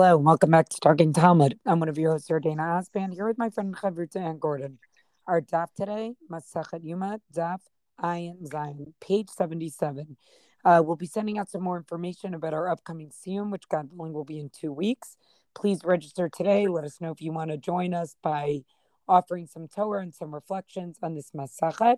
Hello, 0.00 0.16
and 0.16 0.24
welcome 0.24 0.50
back 0.50 0.66
to 0.70 0.80
Talking 0.80 1.12
Talmud. 1.12 1.58
I'm 1.66 1.78
one 1.78 1.90
of 1.90 1.98
your 1.98 2.12
hosts, 2.12 2.26
Dana 2.26 2.62
Osband, 2.62 3.12
here 3.12 3.26
with 3.26 3.36
my 3.36 3.50
friend 3.50 3.76
Chavruta 3.76 4.16
Anne 4.16 4.38
Gordon. 4.38 4.78
Our 5.26 5.42
daf 5.42 5.74
today, 5.74 6.14
Masachet 6.32 6.82
Yoma, 6.82 7.18
daf 7.34 7.58
Ayin 8.02 8.48
Zayin, 8.48 8.94
page 9.02 9.28
77. 9.28 10.16
Uh, 10.64 10.82
we'll 10.82 10.96
be 10.96 11.04
sending 11.04 11.36
out 11.36 11.50
some 11.50 11.62
more 11.62 11.76
information 11.76 12.32
about 12.32 12.54
our 12.54 12.70
upcoming 12.70 13.10
Siyum, 13.10 13.50
which 13.52 13.68
God 13.68 13.90
willing 13.92 14.14
will 14.14 14.24
be 14.24 14.38
in 14.38 14.48
two 14.48 14.72
weeks. 14.72 15.18
Please 15.54 15.80
register 15.84 16.30
today. 16.30 16.66
Let 16.66 16.84
us 16.84 16.98
know 17.02 17.10
if 17.10 17.20
you 17.20 17.32
want 17.32 17.50
to 17.50 17.58
join 17.58 17.92
us 17.92 18.16
by 18.22 18.60
offering 19.06 19.48
some 19.48 19.68
Torah 19.68 20.00
and 20.00 20.14
some 20.14 20.32
reflections 20.32 20.96
on 21.02 21.14
this 21.14 21.32
Masachet. 21.36 21.96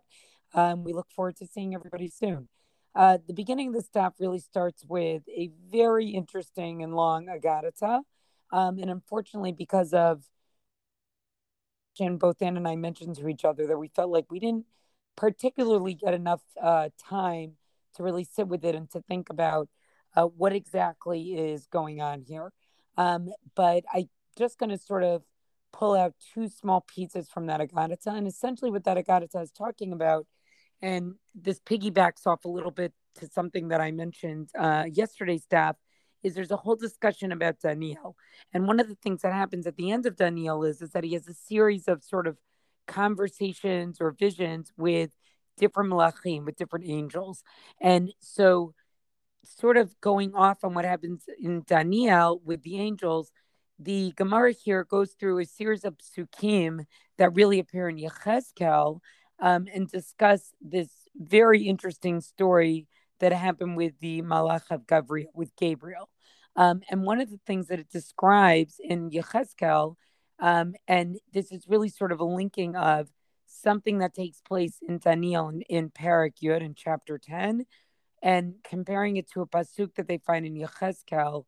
Um, 0.54 0.82
we 0.82 0.92
look 0.92 1.12
forward 1.14 1.36
to 1.36 1.46
seeing 1.46 1.72
everybody 1.72 2.08
soon. 2.08 2.48
Uh, 2.94 3.18
the 3.26 3.32
beginning 3.32 3.68
of 3.68 3.74
the 3.74 3.98
daf 3.98 4.12
really 4.18 4.38
starts 4.38 4.84
with 4.86 5.22
a 5.28 5.50
very 5.70 6.08
interesting 6.08 6.82
and 6.82 6.94
long 6.94 7.26
Agadata. 7.26 8.02
Um, 8.52 8.78
and 8.78 8.90
unfortunately, 8.90 9.52
because 9.52 9.94
of 9.94 10.24
and 12.00 12.18
both 12.18 12.40
Ann 12.40 12.56
and 12.56 12.66
I 12.66 12.76
mentioned 12.76 13.16
to 13.16 13.28
each 13.28 13.44
other 13.44 13.66
that 13.66 13.78
we 13.78 13.88
felt 13.88 14.10
like 14.10 14.30
we 14.30 14.40
didn't 14.40 14.66
particularly 15.16 15.94
get 15.94 16.14
enough 16.14 16.40
uh, 16.60 16.88
time 16.98 17.52
to 17.94 18.02
really 18.02 18.24
sit 18.24 18.48
with 18.48 18.64
it 18.64 18.74
and 18.74 18.90
to 18.90 19.02
think 19.02 19.28
about 19.28 19.68
uh, 20.16 20.24
what 20.24 20.52
exactly 20.52 21.34
is 21.34 21.66
going 21.66 22.00
on 22.00 22.22
here. 22.22 22.52
Um, 22.96 23.30
but 23.54 23.84
I'm 23.92 24.08
just 24.36 24.58
going 24.58 24.70
to 24.70 24.78
sort 24.78 25.04
of 25.04 25.22
pull 25.72 25.94
out 25.94 26.14
two 26.34 26.48
small 26.48 26.82
pieces 26.82 27.28
from 27.28 27.46
that 27.46 27.60
Agadata. 27.60 28.06
And 28.06 28.26
essentially, 28.26 28.70
what 28.70 28.84
that 28.84 28.96
Agadata 28.96 29.42
is 29.42 29.50
talking 29.50 29.92
about 29.92 30.26
and 30.82 31.14
this 31.34 31.60
piggybacks 31.60 32.26
off 32.26 32.44
a 32.44 32.48
little 32.48 32.70
bit 32.70 32.92
to 33.16 33.28
something 33.28 33.68
that 33.68 33.80
I 33.80 33.92
mentioned 33.92 34.50
uh, 34.58 34.84
yesterday's 34.90 35.46
daf 35.46 35.74
is 36.22 36.34
there's 36.34 36.50
a 36.50 36.56
whole 36.56 36.76
discussion 36.76 37.32
about 37.32 37.60
Daniel. 37.60 38.16
And 38.52 38.66
one 38.66 38.80
of 38.80 38.88
the 38.88 38.94
things 38.96 39.22
that 39.22 39.32
happens 39.32 39.66
at 39.66 39.76
the 39.76 39.90
end 39.90 40.06
of 40.06 40.16
Daniel 40.16 40.64
is, 40.64 40.80
is 40.80 40.90
that 40.90 41.04
he 41.04 41.14
has 41.14 41.26
a 41.26 41.34
series 41.34 41.88
of 41.88 42.02
sort 42.02 42.26
of 42.26 42.38
conversations 42.86 44.00
or 44.00 44.12
visions 44.12 44.72
with 44.76 45.10
different 45.58 45.90
malachim, 45.90 46.44
with 46.44 46.56
different 46.56 46.84
angels. 46.86 47.42
And 47.80 48.12
so 48.20 48.74
sort 49.44 49.76
of 49.76 50.00
going 50.00 50.34
off 50.34 50.64
on 50.64 50.74
what 50.74 50.84
happens 50.84 51.24
in 51.40 51.62
Daniel 51.66 52.40
with 52.44 52.62
the 52.62 52.78
angels, 52.78 53.32
the 53.78 54.12
Gemara 54.16 54.52
here 54.52 54.84
goes 54.84 55.12
through 55.18 55.40
a 55.40 55.44
series 55.44 55.84
of 55.84 55.96
psukim 55.98 56.84
that 57.18 57.34
really 57.34 57.58
appear 57.58 57.88
in 57.88 57.96
Yechezkel 57.96 59.00
um, 59.42 59.66
and 59.74 59.90
discuss 59.90 60.54
this 60.62 60.88
very 61.16 61.64
interesting 61.64 62.20
story 62.20 62.86
that 63.18 63.32
happened 63.32 63.76
with 63.76 63.92
the 64.00 64.22
Malach 64.22 64.70
of 64.70 64.86
Gabriel, 64.86 65.30
with 65.34 65.54
Gabriel. 65.56 66.08
Um, 66.54 66.82
and 66.88 67.02
one 67.02 67.20
of 67.20 67.28
the 67.28 67.40
things 67.44 67.66
that 67.66 67.80
it 67.80 67.90
describes 67.90 68.76
in 68.82 69.10
Yechezkel, 69.10 69.96
um, 70.38 70.74
and 70.86 71.18
this 71.32 71.50
is 71.50 71.66
really 71.68 71.88
sort 71.88 72.12
of 72.12 72.20
a 72.20 72.24
linking 72.24 72.76
of 72.76 73.08
something 73.46 73.98
that 73.98 74.14
takes 74.14 74.40
place 74.40 74.78
in 74.86 74.98
Daniel 74.98 75.48
in, 75.48 75.62
in 75.62 75.90
Parak 75.90 76.34
Yud 76.42 76.62
in 76.62 76.74
chapter 76.74 77.18
10, 77.18 77.66
and 78.22 78.54
comparing 78.62 79.16
it 79.16 79.28
to 79.32 79.40
a 79.40 79.46
pasuk 79.46 79.94
that 79.96 80.06
they 80.06 80.18
find 80.18 80.46
in 80.46 80.54
Yechezkel, 80.54 81.44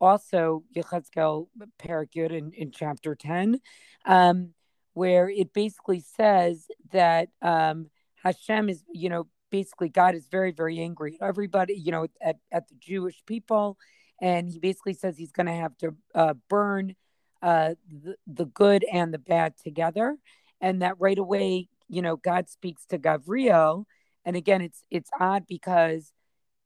also 0.00 0.64
Yechezkel 0.74 1.46
Parak 1.78 2.10
Yud 2.16 2.32
in, 2.32 2.52
in 2.52 2.72
chapter 2.72 3.14
10. 3.14 3.60
Um, 4.04 4.50
where 4.96 5.28
it 5.28 5.52
basically 5.52 6.00
says 6.00 6.68
that 6.90 7.28
um, 7.42 7.90
Hashem 8.24 8.70
is, 8.70 8.82
you 8.90 9.10
know, 9.10 9.26
basically 9.50 9.90
God 9.90 10.14
is 10.14 10.26
very, 10.26 10.52
very 10.52 10.80
angry 10.80 11.18
at 11.20 11.28
everybody, 11.28 11.74
you 11.74 11.92
know, 11.92 12.06
at, 12.18 12.36
at 12.50 12.66
the 12.68 12.76
Jewish 12.80 13.22
people. 13.26 13.76
And 14.22 14.48
he 14.48 14.58
basically 14.58 14.94
says 14.94 15.18
he's 15.18 15.32
going 15.32 15.48
to 15.48 15.52
have 15.52 15.76
to 15.78 15.94
uh, 16.14 16.32
burn 16.48 16.94
uh, 17.42 17.74
the, 17.90 18.16
the 18.26 18.46
good 18.46 18.86
and 18.90 19.12
the 19.12 19.18
bad 19.18 19.52
together. 19.62 20.16
And 20.62 20.80
that 20.80 20.94
right 20.98 21.18
away, 21.18 21.68
you 21.90 22.00
know, 22.00 22.16
God 22.16 22.48
speaks 22.48 22.86
to 22.86 22.96
Gabriel. 22.96 23.86
And 24.24 24.34
again, 24.34 24.62
it's 24.62 24.82
it's 24.90 25.10
odd 25.20 25.44
because 25.46 26.10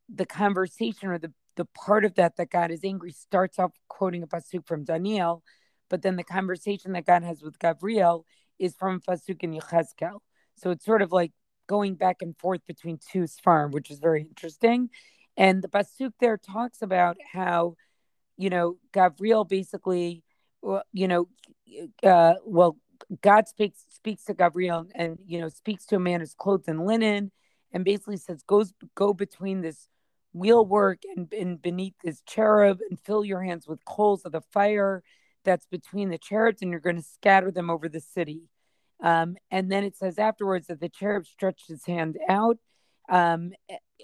the 0.08 0.24
conversation 0.24 1.08
or 1.08 1.18
the 1.18 1.32
the 1.56 1.64
part 1.64 2.04
of 2.04 2.14
that 2.14 2.36
that 2.36 2.50
God 2.50 2.70
is 2.70 2.84
angry 2.84 3.10
starts 3.10 3.58
off 3.58 3.72
quoting 3.88 4.22
a 4.22 4.28
pasuk 4.28 4.68
from 4.68 4.84
Daniel, 4.84 5.42
but 5.90 6.02
then 6.02 6.16
the 6.16 6.24
conversation 6.24 6.92
that 6.92 7.04
God 7.04 7.22
has 7.22 7.42
with 7.42 7.58
Gabriel 7.58 8.24
is 8.58 8.74
from 8.76 9.00
Pasuk 9.00 9.42
and 9.42 9.54
Yechezkel. 9.54 10.20
So 10.56 10.70
it's 10.70 10.84
sort 10.84 11.02
of 11.02 11.12
like 11.12 11.32
going 11.66 11.94
back 11.94 12.18
and 12.22 12.36
forth 12.38 12.60
between 12.66 12.98
two 13.12 13.24
Sfarim, 13.24 13.72
which 13.72 13.90
is 13.90 13.98
very 13.98 14.22
interesting. 14.22 14.90
And 15.36 15.62
the 15.62 15.68
Pasuk 15.68 16.12
there 16.20 16.38
talks 16.38 16.82
about 16.82 17.16
how, 17.32 17.76
you 18.36 18.50
know, 18.50 18.76
Gabriel 18.92 19.44
basically, 19.44 20.22
you 20.92 21.08
know, 21.08 21.28
uh, 22.02 22.34
well, 22.44 22.76
God 23.22 23.48
speaks 23.48 23.84
speaks 23.88 24.24
to 24.24 24.34
Gabriel 24.34 24.86
and 24.94 25.18
you 25.26 25.40
know 25.40 25.48
speaks 25.48 25.86
to 25.86 25.96
a 25.96 26.00
man 26.00 26.20
who's 26.20 26.34
clothed 26.34 26.68
in 26.68 26.84
linen, 26.84 27.30
and 27.72 27.84
basically 27.84 28.16
says, 28.16 28.42
"Goes 28.42 28.72
go 28.94 29.14
between 29.14 29.62
this 29.62 29.88
wheel 30.32 30.64
work 30.64 31.02
and, 31.16 31.32
and 31.32 31.60
beneath 31.60 31.94
this 32.04 32.20
cherub, 32.26 32.78
and 32.88 33.00
fill 33.00 33.24
your 33.24 33.42
hands 33.42 33.66
with 33.66 33.84
coals 33.84 34.24
of 34.24 34.32
the 34.32 34.42
fire." 34.52 35.02
That's 35.44 35.66
between 35.66 36.10
the 36.10 36.18
cherubs 36.18 36.62
and 36.62 36.70
you're 36.70 36.80
going 36.80 36.96
to 36.96 37.02
scatter 37.02 37.50
them 37.50 37.70
over 37.70 37.88
the 37.88 38.00
city. 38.00 38.42
Um, 39.02 39.36
and 39.50 39.70
then 39.70 39.84
it 39.84 39.96
says 39.96 40.18
afterwards 40.18 40.66
that 40.66 40.80
the 40.80 40.88
cherub 40.88 41.26
stretched 41.26 41.68
his 41.68 41.84
hand 41.86 42.18
out, 42.28 42.58
um, 43.08 43.52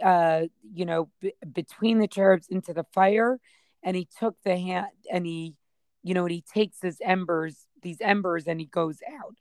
uh, 0.02 0.42
you 0.72 0.86
know, 0.86 1.10
b- 1.20 1.34
between 1.52 1.98
the 1.98 2.08
cherubs 2.08 2.48
into 2.48 2.72
the 2.72 2.84
fire, 2.92 3.38
and 3.82 3.96
he 3.96 4.08
took 4.18 4.36
the 4.42 4.56
hand 4.56 4.86
and 5.12 5.26
he, 5.26 5.54
you 6.02 6.14
know, 6.14 6.22
and 6.22 6.32
he 6.32 6.42
takes 6.42 6.80
his 6.80 6.98
embers, 7.04 7.66
these 7.82 7.98
embers, 8.00 8.46
and 8.46 8.58
he 8.58 8.66
goes 8.66 8.98
out. 9.20 9.34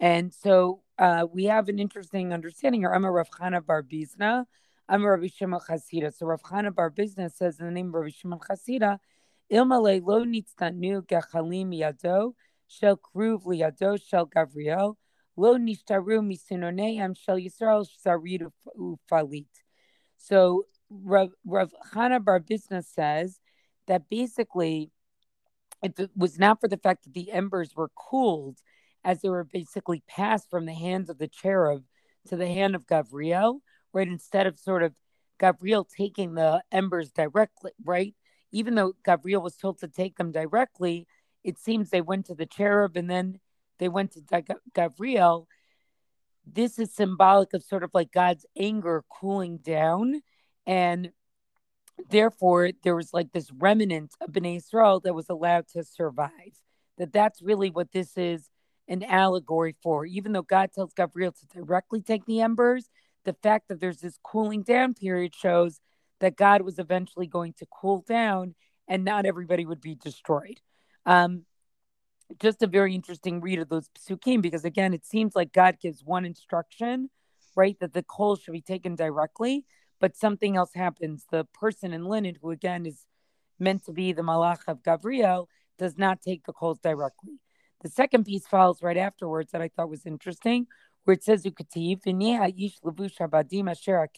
And 0.00 0.34
so 0.34 0.82
uh, 0.98 1.26
we 1.32 1.44
have 1.44 1.68
an 1.68 1.78
interesting 1.78 2.32
understanding 2.32 2.82
here. 2.82 2.92
I'm 2.92 3.04
a 3.04 3.10
Rav 3.10 3.30
Chana 3.30 3.64
Bar 3.64 3.82
Bizna. 3.82 4.44
I'm 4.88 5.02
a 5.02 5.10
Rabbi 5.10 5.28
Shimon 5.28 5.60
Chasida. 5.60 6.14
So 6.14 6.26
Rav 6.26 6.42
Chana 6.42 6.74
Bar 6.74 6.90
Bizna 6.90 7.32
says 7.32 7.58
in 7.58 7.66
the 7.66 7.72
name 7.72 7.88
of 7.88 7.94
Rabbi 7.94 8.10
Shimon 8.10 8.38
Chasida 8.38 8.98
Ilmale 9.50 10.02
lo 10.04 10.24
nitztanu 10.24 11.06
gachalim 11.06 11.72
yado 11.72 12.32
shel 12.66 12.96
kruv 12.96 13.44
liyado 13.44 13.98
shel 14.02 14.26
Gavriel 14.26 14.96
lo 15.36 15.56
nishtaru 15.56 16.20
misunoneim 16.20 17.16
shel 17.16 17.36
Yisrael 17.36 17.86
sarid 18.04 18.50
ufalit. 18.76 19.46
So 20.16 20.66
Rav, 20.90 21.30
Rav 21.44 21.72
Chana 21.92 22.24
bar 22.24 22.40
Bizna 22.40 22.84
says 22.84 23.38
that 23.86 24.08
basically, 24.08 24.90
if 25.82 25.98
it 26.00 26.10
was 26.16 26.38
not 26.38 26.60
for 26.60 26.68
the 26.68 26.78
fact 26.78 27.04
that 27.04 27.14
the 27.14 27.30
embers 27.30 27.74
were 27.76 27.90
cooled 27.94 28.58
as 29.04 29.20
they 29.20 29.28
were 29.28 29.44
basically 29.44 30.02
passed 30.08 30.50
from 30.50 30.66
the 30.66 30.74
hands 30.74 31.08
of 31.08 31.18
the 31.18 31.28
cherub 31.28 31.84
to 32.28 32.36
the 32.36 32.48
hand 32.48 32.74
of 32.74 32.86
Gavriel, 32.86 33.60
right? 33.92 34.08
Instead 34.08 34.48
of 34.48 34.58
sort 34.58 34.82
of 34.82 34.92
Gabriel 35.38 35.84
taking 35.84 36.34
the 36.34 36.62
embers 36.72 37.12
directly, 37.12 37.70
right? 37.84 38.14
Even 38.52 38.74
though 38.74 38.94
Gabriel 39.04 39.42
was 39.42 39.56
told 39.56 39.78
to 39.80 39.88
take 39.88 40.16
them 40.16 40.32
directly, 40.32 41.06
it 41.44 41.58
seems 41.58 41.90
they 41.90 42.00
went 42.00 42.26
to 42.26 42.34
the 42.34 42.46
cherub 42.46 42.96
and 42.96 43.08
then 43.08 43.40
they 43.78 43.88
went 43.88 44.12
to 44.12 44.44
Gabriel. 44.74 45.48
This 46.46 46.78
is 46.78 46.94
symbolic 46.94 47.54
of 47.54 47.62
sort 47.62 47.82
of 47.82 47.90
like 47.92 48.12
God's 48.12 48.46
anger 48.58 49.04
cooling 49.10 49.58
down. 49.58 50.22
And 50.66 51.10
therefore, 52.10 52.70
there 52.82 52.96
was 52.96 53.12
like 53.12 53.32
this 53.32 53.50
remnant 53.52 54.12
of 54.20 54.32
Bnei 54.32 54.56
Israel 54.56 55.00
that 55.00 55.14
was 55.14 55.28
allowed 55.28 55.68
to 55.68 55.84
survive. 55.84 56.30
That 56.98 57.12
that's 57.12 57.42
really 57.42 57.70
what 57.70 57.92
this 57.92 58.16
is 58.16 58.48
an 58.88 59.02
allegory 59.02 59.76
for. 59.82 60.06
Even 60.06 60.32
though 60.32 60.42
God 60.42 60.70
tells 60.72 60.94
Gabriel 60.94 61.32
to 61.32 61.46
directly 61.46 62.00
take 62.00 62.24
the 62.24 62.40
embers, 62.40 62.88
the 63.24 63.34
fact 63.34 63.68
that 63.68 63.80
there's 63.80 64.00
this 64.00 64.18
cooling 64.22 64.62
down 64.62 64.94
period 64.94 65.34
shows 65.34 65.80
that 66.20 66.36
God 66.36 66.62
was 66.62 66.78
eventually 66.78 67.26
going 67.26 67.54
to 67.58 67.66
cool 67.66 68.04
down 68.06 68.54
and 68.88 69.04
not 69.04 69.26
everybody 69.26 69.66
would 69.66 69.80
be 69.80 69.94
destroyed. 69.94 70.60
Um, 71.04 71.44
just 72.40 72.62
a 72.62 72.66
very 72.66 72.94
interesting 72.94 73.40
read 73.40 73.60
of 73.60 73.68
those 73.68 73.88
psukim 73.98 74.42
because 74.42 74.64
again, 74.64 74.94
it 74.94 75.06
seems 75.06 75.36
like 75.36 75.52
God 75.52 75.78
gives 75.80 76.04
one 76.04 76.24
instruction, 76.24 77.10
right, 77.54 77.78
that 77.80 77.92
the 77.92 78.02
coal 78.02 78.36
should 78.36 78.52
be 78.52 78.60
taken 78.60 78.96
directly, 78.96 79.64
but 80.00 80.16
something 80.16 80.56
else 80.56 80.74
happens. 80.74 81.24
The 81.30 81.44
person 81.54 81.92
in 81.92 82.04
linen, 82.04 82.36
who 82.40 82.50
again 82.50 82.86
is 82.86 83.06
meant 83.58 83.84
to 83.84 83.92
be 83.92 84.12
the 84.12 84.22
malach 84.22 84.60
of 84.66 84.82
Gabriel, 84.82 85.48
does 85.78 85.96
not 85.96 86.20
take 86.22 86.44
the 86.44 86.52
coals 86.52 86.78
directly. 86.80 87.38
The 87.82 87.88
second 87.88 88.24
piece 88.24 88.46
follows 88.46 88.82
right 88.82 88.96
afterwards 88.96 89.52
that 89.52 89.62
I 89.62 89.68
thought 89.68 89.90
was 89.90 90.06
interesting, 90.06 90.66
where 91.04 91.14
it 91.14 91.22
says 91.22 91.44
"Ukativ 91.44 92.00
ish 92.06 92.80
levush 92.80 93.18
habadim 93.18 93.70
asher 93.70 94.08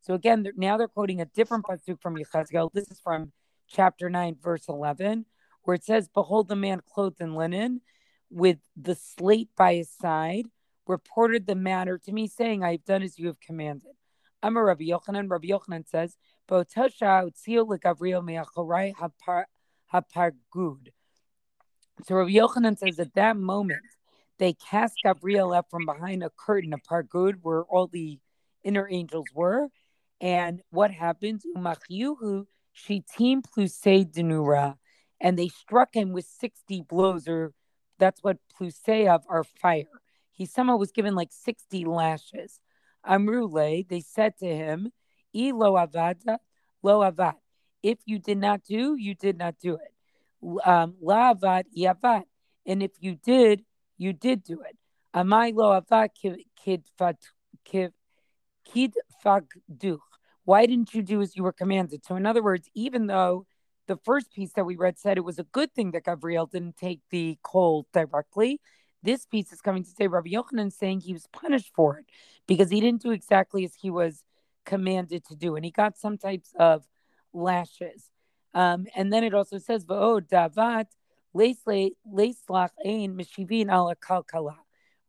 So 0.00 0.14
again, 0.14 0.46
now 0.56 0.76
they're 0.76 0.88
quoting 0.88 1.20
a 1.20 1.24
different 1.24 1.64
pasuk 1.64 2.00
from 2.00 2.16
Yechezkel. 2.16 2.72
This 2.72 2.90
is 2.90 3.00
from 3.00 3.32
chapter 3.68 4.08
9, 4.10 4.36
verse 4.40 4.68
11, 4.68 5.26
where 5.62 5.74
it 5.74 5.84
says, 5.84 6.08
Behold, 6.08 6.48
the 6.48 6.56
man 6.56 6.80
clothed 6.86 7.20
in 7.20 7.34
linen 7.34 7.80
with 8.30 8.58
the 8.76 8.94
slate 8.94 9.50
by 9.56 9.74
his 9.76 9.90
side 9.90 10.46
reported 10.86 11.46
the 11.46 11.54
matter 11.54 11.98
to 11.98 12.12
me, 12.12 12.26
saying, 12.28 12.62
I 12.62 12.72
have 12.72 12.84
done 12.84 13.02
as 13.02 13.18
you 13.18 13.26
have 13.26 13.40
commanded. 13.40 13.92
Amar 14.42 14.66
Rabbi 14.66 14.84
Yochanan. 14.84 15.30
Rabbi 15.30 15.48
Yochanan 15.48 15.88
says. 15.88 16.16
So 16.48 16.56
Rabbi 22.14 22.30
Yochanan 22.30 22.78
says 22.78 23.00
at 23.00 23.14
that 23.14 23.36
moment 23.36 23.82
they 24.38 24.54
cast 24.54 24.96
Gabriel 25.02 25.52
up 25.52 25.66
from 25.70 25.86
behind 25.86 26.22
a 26.22 26.30
curtain 26.30 26.72
of 26.72 26.80
Pargod 26.82 27.36
where 27.42 27.64
all 27.64 27.86
the 27.86 28.18
inner 28.64 28.88
angels 28.90 29.26
were. 29.34 29.68
And 30.20 30.62
what 30.70 30.90
happens? 30.90 31.44
Umachyuhu 31.56 32.46
shitim 32.76 33.42
plusei 33.42 34.10
denura. 34.10 34.76
And 35.20 35.38
they 35.38 35.48
struck 35.48 35.94
him 35.94 36.12
with 36.12 36.26
60 36.26 36.82
blows, 36.82 37.26
or 37.26 37.52
that's 37.98 38.22
what 38.22 38.38
plusei 38.58 39.08
of 39.08 39.24
are 39.28 39.44
fire. 39.44 39.84
He 40.32 40.44
somehow 40.44 40.76
was 40.76 40.92
given 40.92 41.14
like 41.14 41.32
60 41.32 41.84
lashes. 41.86 42.60
Amrule, 43.06 43.88
they 43.88 44.00
said 44.00 44.36
to 44.38 44.46
him, 44.46 44.92
E 45.32 45.52
lo 45.52 45.72
avada, 45.72 46.38
lo 46.82 47.00
avad. 47.00 47.36
If 47.82 47.98
you 48.04 48.18
did 48.18 48.38
not 48.38 48.62
do, 48.64 48.96
you 48.98 49.14
did 49.14 49.38
not 49.38 49.58
do 49.58 49.76
it 49.76 49.96
um, 50.64 50.94
la'avad 51.02 51.64
yavad. 51.76 52.24
And 52.66 52.82
if 52.82 52.92
you 53.00 53.16
did, 53.16 53.64
you 53.98 54.12
did 54.12 54.42
do 54.42 54.60
it. 54.62 54.76
Why 60.44 60.66
didn't 60.66 60.94
you 60.94 61.02
do 61.02 61.20
as 61.22 61.36
you 61.36 61.42
were 61.42 61.52
commanded? 61.52 62.04
So, 62.04 62.16
in 62.16 62.26
other 62.26 62.42
words, 62.42 62.68
even 62.74 63.06
though 63.06 63.46
the 63.86 63.96
first 64.04 64.32
piece 64.32 64.52
that 64.52 64.64
we 64.64 64.76
read 64.76 64.98
said 64.98 65.16
it 65.16 65.24
was 65.24 65.38
a 65.38 65.44
good 65.44 65.72
thing 65.74 65.92
that 65.92 66.04
Gabriel 66.04 66.46
didn't 66.46 66.76
take 66.76 67.00
the 67.10 67.38
coal 67.42 67.86
directly, 67.92 68.60
this 69.02 69.24
piece 69.24 69.52
is 69.52 69.60
coming 69.60 69.84
to 69.84 69.90
say 69.90 70.06
Rabbi 70.08 70.30
Yochanan 70.30 70.72
saying 70.72 71.00
he 71.00 71.12
was 71.12 71.26
punished 71.32 71.72
for 71.74 71.98
it 71.98 72.06
because 72.46 72.70
he 72.70 72.80
didn't 72.80 73.02
do 73.02 73.12
exactly 73.12 73.64
as 73.64 73.74
he 73.74 73.90
was 73.90 74.24
commanded 74.64 75.24
to 75.26 75.36
do, 75.36 75.56
and 75.56 75.64
he 75.64 75.70
got 75.70 75.96
some 75.96 76.18
types 76.18 76.52
of 76.58 76.84
lashes. 77.32 78.10
Um, 78.52 78.86
and 78.96 79.12
then 79.12 79.22
it 79.22 79.34
also 79.34 79.58
says, 79.58 79.84
"V'o 79.84 80.20
davat 80.20 80.86
leislach 81.36 82.70
ein 82.84 83.16
mishivin 83.16 83.70
ala 83.70 83.96
kalkala," 83.96 84.56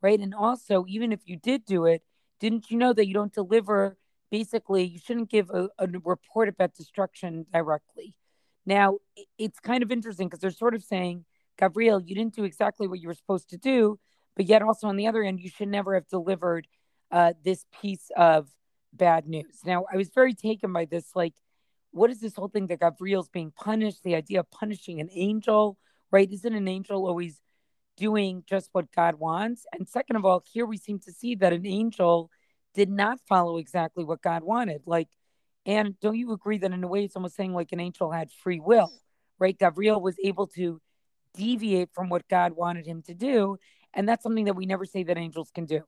right? 0.02 0.20
And 0.20 0.34
also, 0.34 0.84
even 0.88 1.12
if 1.12 1.20
you 1.26 1.36
did 1.36 1.64
do 1.64 1.86
it, 1.86 2.02
didn't 2.40 2.70
you 2.70 2.76
know 2.76 2.92
that 2.92 3.06
you 3.06 3.14
don't 3.14 3.32
deliver? 3.32 3.96
Basically, 4.30 4.84
you 4.84 4.98
shouldn't 4.98 5.30
give 5.30 5.50
a, 5.50 5.68
a 5.78 5.86
report 6.04 6.48
about 6.48 6.74
destruction 6.74 7.46
directly. 7.52 8.14
Now, 8.66 8.98
it's 9.38 9.58
kind 9.60 9.82
of 9.82 9.90
interesting 9.90 10.28
because 10.28 10.40
they're 10.40 10.50
sort 10.50 10.74
of 10.74 10.82
saying, 10.84 11.24
Gabriel, 11.58 12.00
you 12.00 12.14
didn't 12.14 12.34
do 12.34 12.44
exactly 12.44 12.86
what 12.86 13.00
you 13.00 13.08
were 13.08 13.14
supposed 13.14 13.48
to 13.50 13.56
do, 13.56 13.98
but 14.36 14.46
yet 14.46 14.62
also 14.62 14.86
on 14.86 14.96
the 14.96 15.06
other 15.06 15.22
end, 15.22 15.40
you 15.40 15.48
should 15.48 15.68
never 15.68 15.94
have 15.94 16.06
delivered 16.08 16.68
uh, 17.10 17.32
this 17.42 17.64
piece 17.80 18.10
of 18.16 18.48
bad 18.92 19.26
news. 19.26 19.60
Now, 19.64 19.86
I 19.92 19.96
was 19.96 20.10
very 20.10 20.34
taken 20.34 20.72
by 20.72 20.84
this, 20.84 21.16
like 21.16 21.34
what 21.90 22.10
is 22.10 22.20
this 22.20 22.36
whole 22.36 22.48
thing 22.48 22.66
that 22.66 22.80
Gabriel's 22.80 23.28
being 23.28 23.50
punished? 23.50 24.02
The 24.04 24.14
idea 24.14 24.40
of 24.40 24.50
punishing 24.50 25.00
an 25.00 25.08
angel, 25.12 25.78
right? 26.10 26.30
Isn't 26.30 26.54
an 26.54 26.68
angel 26.68 27.06
always 27.06 27.40
doing 27.96 28.44
just 28.48 28.68
what 28.72 28.90
God 28.92 29.16
wants? 29.16 29.66
And 29.72 29.88
second 29.88 30.16
of 30.16 30.24
all, 30.24 30.42
here 30.52 30.66
we 30.66 30.76
seem 30.76 30.98
to 31.00 31.12
see 31.12 31.34
that 31.36 31.52
an 31.52 31.66
angel 31.66 32.30
did 32.74 32.88
not 32.88 33.18
follow 33.28 33.58
exactly 33.58 34.04
what 34.04 34.22
God 34.22 34.42
wanted. 34.42 34.82
Like, 34.86 35.08
and 35.66 35.98
don't 36.00 36.16
you 36.16 36.32
agree 36.32 36.58
that 36.58 36.72
in 36.72 36.84
a 36.84 36.88
way 36.88 37.04
it's 37.04 37.16
almost 37.16 37.36
saying 37.36 37.52
like 37.52 37.72
an 37.72 37.80
angel 37.80 38.10
had 38.10 38.30
free 38.30 38.60
will, 38.60 38.92
right? 39.38 39.58
Gabriel 39.58 40.00
was 40.00 40.16
able 40.22 40.46
to 40.48 40.80
deviate 41.34 41.90
from 41.92 42.08
what 42.08 42.26
God 42.28 42.52
wanted 42.52 42.86
him 42.86 43.02
to 43.02 43.14
do. 43.14 43.58
And 43.94 44.08
that's 44.08 44.22
something 44.22 44.46
that 44.46 44.54
we 44.54 44.66
never 44.66 44.84
say 44.84 45.02
that 45.04 45.18
angels 45.18 45.50
can 45.54 45.64
do. 45.64 45.82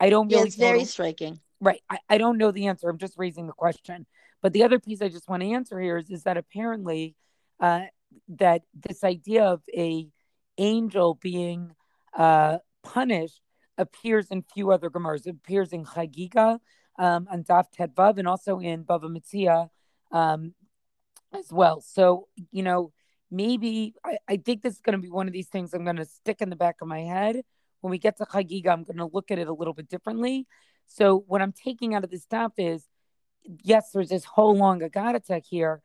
I 0.00 0.10
don't 0.10 0.28
really. 0.28 0.40
Yeah, 0.40 0.46
it's 0.46 0.56
very 0.56 0.84
striking. 0.84 1.40
Right. 1.60 1.80
I, 1.88 1.98
I 2.08 2.18
don't 2.18 2.38
know 2.38 2.50
the 2.50 2.66
answer. 2.66 2.88
I'm 2.88 2.98
just 2.98 3.14
raising 3.16 3.46
the 3.46 3.52
question. 3.52 4.06
But 4.42 4.52
the 4.52 4.64
other 4.64 4.80
piece 4.80 5.00
I 5.00 5.08
just 5.08 5.28
want 5.28 5.42
to 5.42 5.52
answer 5.52 5.78
here 5.78 5.96
is, 5.96 6.10
is 6.10 6.24
that 6.24 6.36
apparently 6.36 7.14
uh, 7.60 7.82
that 8.28 8.62
this 8.74 9.04
idea 9.04 9.44
of 9.44 9.62
a 9.76 10.08
angel 10.58 11.14
being 11.20 11.74
uh, 12.16 12.58
punished 12.82 13.40
appears 13.78 14.28
in 14.30 14.42
few 14.42 14.70
other 14.70 14.90
Gemaras. 14.90 15.26
It 15.26 15.36
appears 15.36 15.72
in 15.72 15.84
Chagiga 15.84 16.58
um, 16.98 17.26
and 17.30 17.44
Daf 17.44 17.66
Tet 17.72 17.94
Vav 17.94 18.18
and 18.18 18.28
also 18.28 18.58
in 18.58 18.84
Bava 18.84 19.04
Metzia 19.04 19.68
um, 20.10 20.54
as 21.32 21.50
well. 21.50 21.80
So, 21.80 22.28
you 22.50 22.62
know, 22.62 22.92
maybe 23.30 23.94
I, 24.04 24.18
I 24.28 24.36
think 24.36 24.62
this 24.62 24.74
is 24.74 24.80
going 24.80 24.98
to 24.98 25.02
be 25.02 25.10
one 25.10 25.26
of 25.26 25.32
these 25.32 25.48
things 25.48 25.72
I'm 25.72 25.84
going 25.84 25.96
to 25.96 26.04
stick 26.04 26.42
in 26.42 26.50
the 26.50 26.56
back 26.56 26.76
of 26.82 26.88
my 26.88 27.00
head. 27.00 27.42
When 27.80 27.90
we 27.90 27.98
get 27.98 28.18
to 28.18 28.24
Chagiga, 28.24 28.68
I'm 28.68 28.84
going 28.84 28.98
to 28.98 29.10
look 29.12 29.30
at 29.30 29.38
it 29.38 29.48
a 29.48 29.52
little 29.54 29.74
bit 29.74 29.88
differently. 29.88 30.46
So, 30.86 31.24
what 31.26 31.40
I'm 31.42 31.52
taking 31.52 31.94
out 31.94 32.04
of 32.04 32.10
this 32.10 32.22
stuff 32.22 32.52
is 32.58 32.86
yes, 33.62 33.90
there's 33.92 34.08
this 34.08 34.24
whole 34.24 34.56
long 34.56 34.80
Agadatek 34.80 35.44
here, 35.48 35.82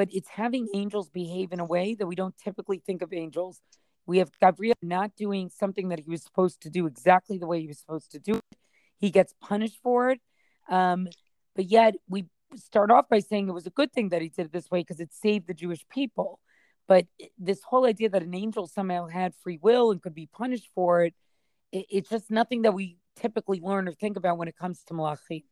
but 0.00 0.08
it's 0.12 0.30
having 0.30 0.66
angels 0.72 1.10
behave 1.10 1.52
in 1.52 1.60
a 1.60 1.64
way 1.66 1.94
that 1.94 2.06
we 2.06 2.14
don't 2.14 2.34
typically 2.38 2.78
think 2.78 3.02
of 3.02 3.12
angels. 3.12 3.60
We 4.06 4.16
have 4.16 4.30
Gabriel 4.40 4.74
not 4.80 5.14
doing 5.14 5.50
something 5.50 5.90
that 5.90 5.98
he 5.98 6.08
was 6.08 6.22
supposed 6.22 6.62
to 6.62 6.70
do 6.70 6.86
exactly 6.86 7.36
the 7.36 7.46
way 7.46 7.60
he 7.60 7.66
was 7.66 7.80
supposed 7.80 8.10
to 8.12 8.18
do 8.18 8.36
it. 8.36 8.58
He 8.96 9.10
gets 9.10 9.34
punished 9.42 9.78
for 9.82 10.08
it. 10.12 10.22
Um, 10.70 11.06
but 11.54 11.66
yet 11.66 11.96
we 12.08 12.24
start 12.56 12.90
off 12.90 13.10
by 13.10 13.18
saying 13.18 13.50
it 13.50 13.52
was 13.52 13.66
a 13.66 13.76
good 13.78 13.92
thing 13.92 14.08
that 14.08 14.22
he 14.22 14.30
did 14.30 14.46
it 14.46 14.52
this 14.54 14.70
way 14.70 14.80
because 14.80 15.00
it 15.00 15.12
saved 15.12 15.46
the 15.46 15.52
Jewish 15.52 15.86
people. 15.90 16.40
But 16.88 17.04
this 17.38 17.60
whole 17.62 17.84
idea 17.84 18.08
that 18.08 18.22
an 18.22 18.34
angel 18.34 18.68
somehow 18.68 19.06
had 19.06 19.34
free 19.42 19.58
will 19.60 19.90
and 19.90 20.00
could 20.00 20.14
be 20.14 20.30
punished 20.32 20.70
for 20.74 21.04
it, 21.04 21.14
it 21.72 21.84
it's 21.90 22.08
just 22.08 22.30
nothing 22.30 22.62
that 22.62 22.72
we 22.72 22.96
typically 23.16 23.60
learn 23.60 23.86
or 23.86 23.92
think 23.92 24.16
about 24.16 24.38
when 24.38 24.48
it 24.48 24.56
comes 24.56 24.82
to 24.84 24.94
Malachim. 24.94 25.44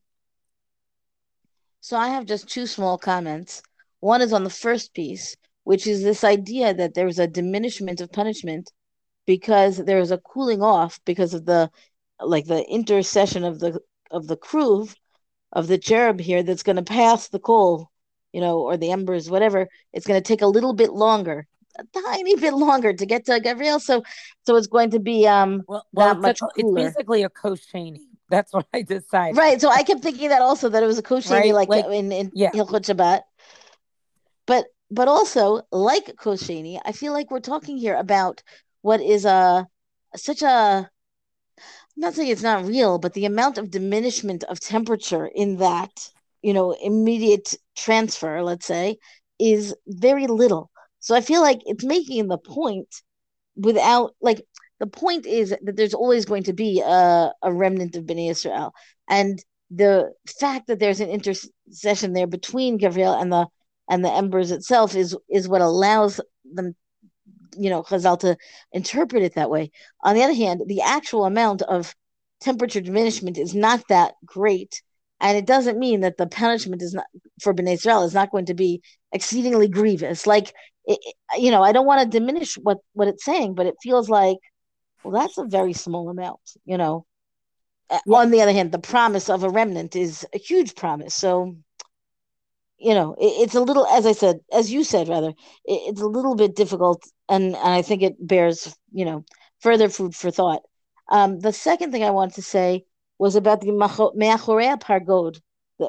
So 1.82 1.98
I 1.98 2.08
have 2.08 2.24
just 2.24 2.48
two 2.48 2.66
small 2.66 2.96
comments. 2.96 3.62
One 4.00 4.22
is 4.22 4.32
on 4.32 4.44
the 4.44 4.50
first 4.50 4.94
piece, 4.94 5.36
which 5.64 5.86
is 5.86 6.02
this 6.02 6.24
idea 6.24 6.74
that 6.74 6.94
there's 6.94 7.18
a 7.18 7.26
diminishment 7.26 8.00
of 8.00 8.12
punishment 8.12 8.70
because 9.26 9.76
there's 9.76 10.10
a 10.10 10.18
cooling 10.18 10.62
off 10.62 11.00
because 11.04 11.34
of 11.34 11.44
the 11.44 11.70
like 12.20 12.46
the 12.46 12.64
intercession 12.68 13.44
of 13.44 13.60
the 13.60 13.80
of 14.10 14.26
the 14.26 14.36
crew 14.36 14.88
of 15.52 15.66
the 15.66 15.78
cherub 15.78 16.20
here 16.20 16.42
that's 16.42 16.62
going 16.62 16.76
to 16.76 16.82
pass 16.82 17.28
the 17.28 17.38
coal, 17.38 17.90
you 18.32 18.40
know, 18.40 18.60
or 18.60 18.76
the 18.76 18.90
embers, 18.90 19.30
whatever. 19.30 19.68
It's 19.92 20.06
going 20.06 20.20
to 20.20 20.26
take 20.26 20.42
a 20.42 20.46
little 20.46 20.72
bit 20.72 20.92
longer, 20.92 21.46
a 21.78 21.84
tiny 21.94 22.36
bit 22.36 22.54
longer 22.54 22.92
to 22.92 23.06
get 23.06 23.26
to 23.26 23.40
Gabriel. 23.40 23.80
So, 23.80 24.02
so 24.46 24.56
it's 24.56 24.66
going 24.66 24.90
to 24.90 24.98
be 24.98 25.26
um 25.26 25.62
well, 25.66 25.86
well 25.92 26.14
not 26.14 26.20
much 26.20 26.42
a, 26.42 26.48
cooler. 26.60 26.86
It's 26.86 26.96
basically 26.96 27.22
a 27.22 27.30
kosheni. 27.30 28.00
That's 28.30 28.52
what 28.54 28.66
I 28.72 28.82
decided. 28.82 29.36
Right. 29.36 29.60
So 29.60 29.70
I 29.70 29.82
kept 29.82 30.02
thinking 30.02 30.28
that 30.30 30.42
also 30.42 30.68
that 30.68 30.82
it 30.82 30.86
was 30.86 30.98
a 30.98 31.02
kosher 31.02 31.34
right? 31.34 31.54
like, 31.54 31.68
like 31.68 31.86
in, 31.86 32.12
in 32.12 32.30
yeah. 32.34 32.50
Hilchot 32.50 32.84
Shabbat. 32.84 33.22
But 34.48 34.66
but 34.90 35.08
also 35.08 35.62
like 35.70 36.16
kosheni, 36.16 36.80
I 36.84 36.92
feel 36.92 37.12
like 37.12 37.30
we're 37.30 37.40
talking 37.52 37.76
here 37.76 37.94
about 37.94 38.42
what 38.82 39.00
is 39.00 39.24
a 39.26 39.68
such 40.16 40.42
a 40.42 40.90
I'm 41.98 42.00
not 42.02 42.14
saying 42.14 42.30
it's 42.30 42.42
not 42.42 42.64
real, 42.64 42.98
but 42.98 43.12
the 43.12 43.26
amount 43.26 43.58
of 43.58 43.70
diminishment 43.70 44.44
of 44.44 44.60
temperature 44.60 45.26
in 45.26 45.58
that, 45.58 46.10
you 46.42 46.54
know, 46.54 46.72
immediate 46.72 47.54
transfer, 47.76 48.42
let's 48.42 48.66
say, 48.66 48.98
is 49.38 49.74
very 49.86 50.26
little. 50.26 50.70
So 51.00 51.14
I 51.14 51.20
feel 51.20 51.42
like 51.42 51.60
it's 51.66 51.84
making 51.84 52.28
the 52.28 52.38
point 52.38 52.88
without 53.56 54.14
like 54.22 54.40
the 54.80 54.86
point 54.86 55.26
is 55.26 55.50
that 55.50 55.76
there's 55.76 55.94
always 55.94 56.24
going 56.24 56.44
to 56.44 56.52
be 56.54 56.80
a, 56.80 57.32
a 57.42 57.52
remnant 57.52 57.96
of 57.96 58.04
Bnei 58.04 58.30
Israel. 58.30 58.72
And 59.10 59.44
the 59.70 60.12
fact 60.40 60.68
that 60.68 60.78
there's 60.78 61.00
an 61.00 61.10
intercession 61.10 62.14
there 62.14 62.26
between 62.26 62.78
Gabriel 62.78 63.14
and 63.14 63.30
the 63.30 63.48
and 63.88 64.04
the 64.04 64.12
embers 64.12 64.50
itself 64.50 64.94
is 64.94 65.16
is 65.30 65.48
what 65.48 65.60
allows 65.60 66.20
them, 66.44 66.74
you 67.56 67.70
know, 67.70 67.82
Chazal 67.82 68.18
to 68.20 68.36
interpret 68.72 69.22
it 69.22 69.34
that 69.34 69.50
way. 69.50 69.70
On 70.02 70.14
the 70.14 70.22
other 70.22 70.34
hand, 70.34 70.62
the 70.66 70.82
actual 70.82 71.24
amount 71.24 71.62
of 71.62 71.94
temperature 72.40 72.80
diminishment 72.80 73.38
is 73.38 73.54
not 73.54 73.82
that 73.88 74.14
great, 74.24 74.82
and 75.20 75.36
it 75.36 75.46
doesn't 75.46 75.78
mean 75.78 76.00
that 76.00 76.16
the 76.16 76.26
punishment 76.26 76.82
is 76.82 76.94
not 76.94 77.06
for 77.42 77.54
Bnei 77.54 77.74
Israel 77.74 78.04
is 78.04 78.14
not 78.14 78.30
going 78.30 78.46
to 78.46 78.54
be 78.54 78.82
exceedingly 79.12 79.68
grievous. 79.68 80.26
Like, 80.26 80.52
it, 80.84 80.98
you 81.38 81.50
know, 81.50 81.62
I 81.62 81.72
don't 81.72 81.86
want 81.86 82.02
to 82.02 82.18
diminish 82.18 82.54
what 82.56 82.78
what 82.92 83.08
it's 83.08 83.24
saying, 83.24 83.54
but 83.54 83.66
it 83.66 83.76
feels 83.82 84.08
like 84.08 84.38
well, 85.04 85.20
that's 85.20 85.38
a 85.38 85.44
very 85.44 85.72
small 85.72 86.08
amount, 86.08 86.40
you 86.64 86.76
know. 86.76 87.06
Yeah. 87.90 88.00
On 88.12 88.30
the 88.30 88.42
other 88.42 88.52
hand, 88.52 88.72
the 88.72 88.78
promise 88.78 89.30
of 89.30 89.42
a 89.44 89.48
remnant 89.48 89.96
is 89.96 90.26
a 90.34 90.38
huge 90.38 90.74
promise. 90.74 91.14
So, 91.14 91.56
you 92.78 92.94
know, 92.94 93.14
it, 93.14 93.42
it's 93.42 93.54
a 93.54 93.60
little, 93.60 93.86
as 93.86 94.06
I 94.06 94.12
said, 94.12 94.40
as 94.52 94.72
you 94.72 94.84
said, 94.84 95.08
rather, 95.08 95.30
it, 95.30 95.34
it's 95.88 96.00
a 96.00 96.06
little 96.06 96.34
bit 96.34 96.56
difficult, 96.56 97.02
and, 97.28 97.56
and 97.56 97.56
I 97.56 97.82
think 97.82 98.02
it 98.02 98.14
bears, 98.26 98.74
you 98.92 99.04
know, 99.04 99.24
further 99.60 99.88
food 99.88 100.14
for 100.14 100.30
thought. 100.30 100.62
Um, 101.10 101.40
the 101.40 101.52
second 101.52 101.92
thing 101.92 102.04
I 102.04 102.10
want 102.10 102.34
to 102.34 102.42
say 102.42 102.84
was 103.18 103.34
about 103.36 103.60
the 103.60 103.72
Me'achorei 103.72 104.76
Pargod, 104.80 105.40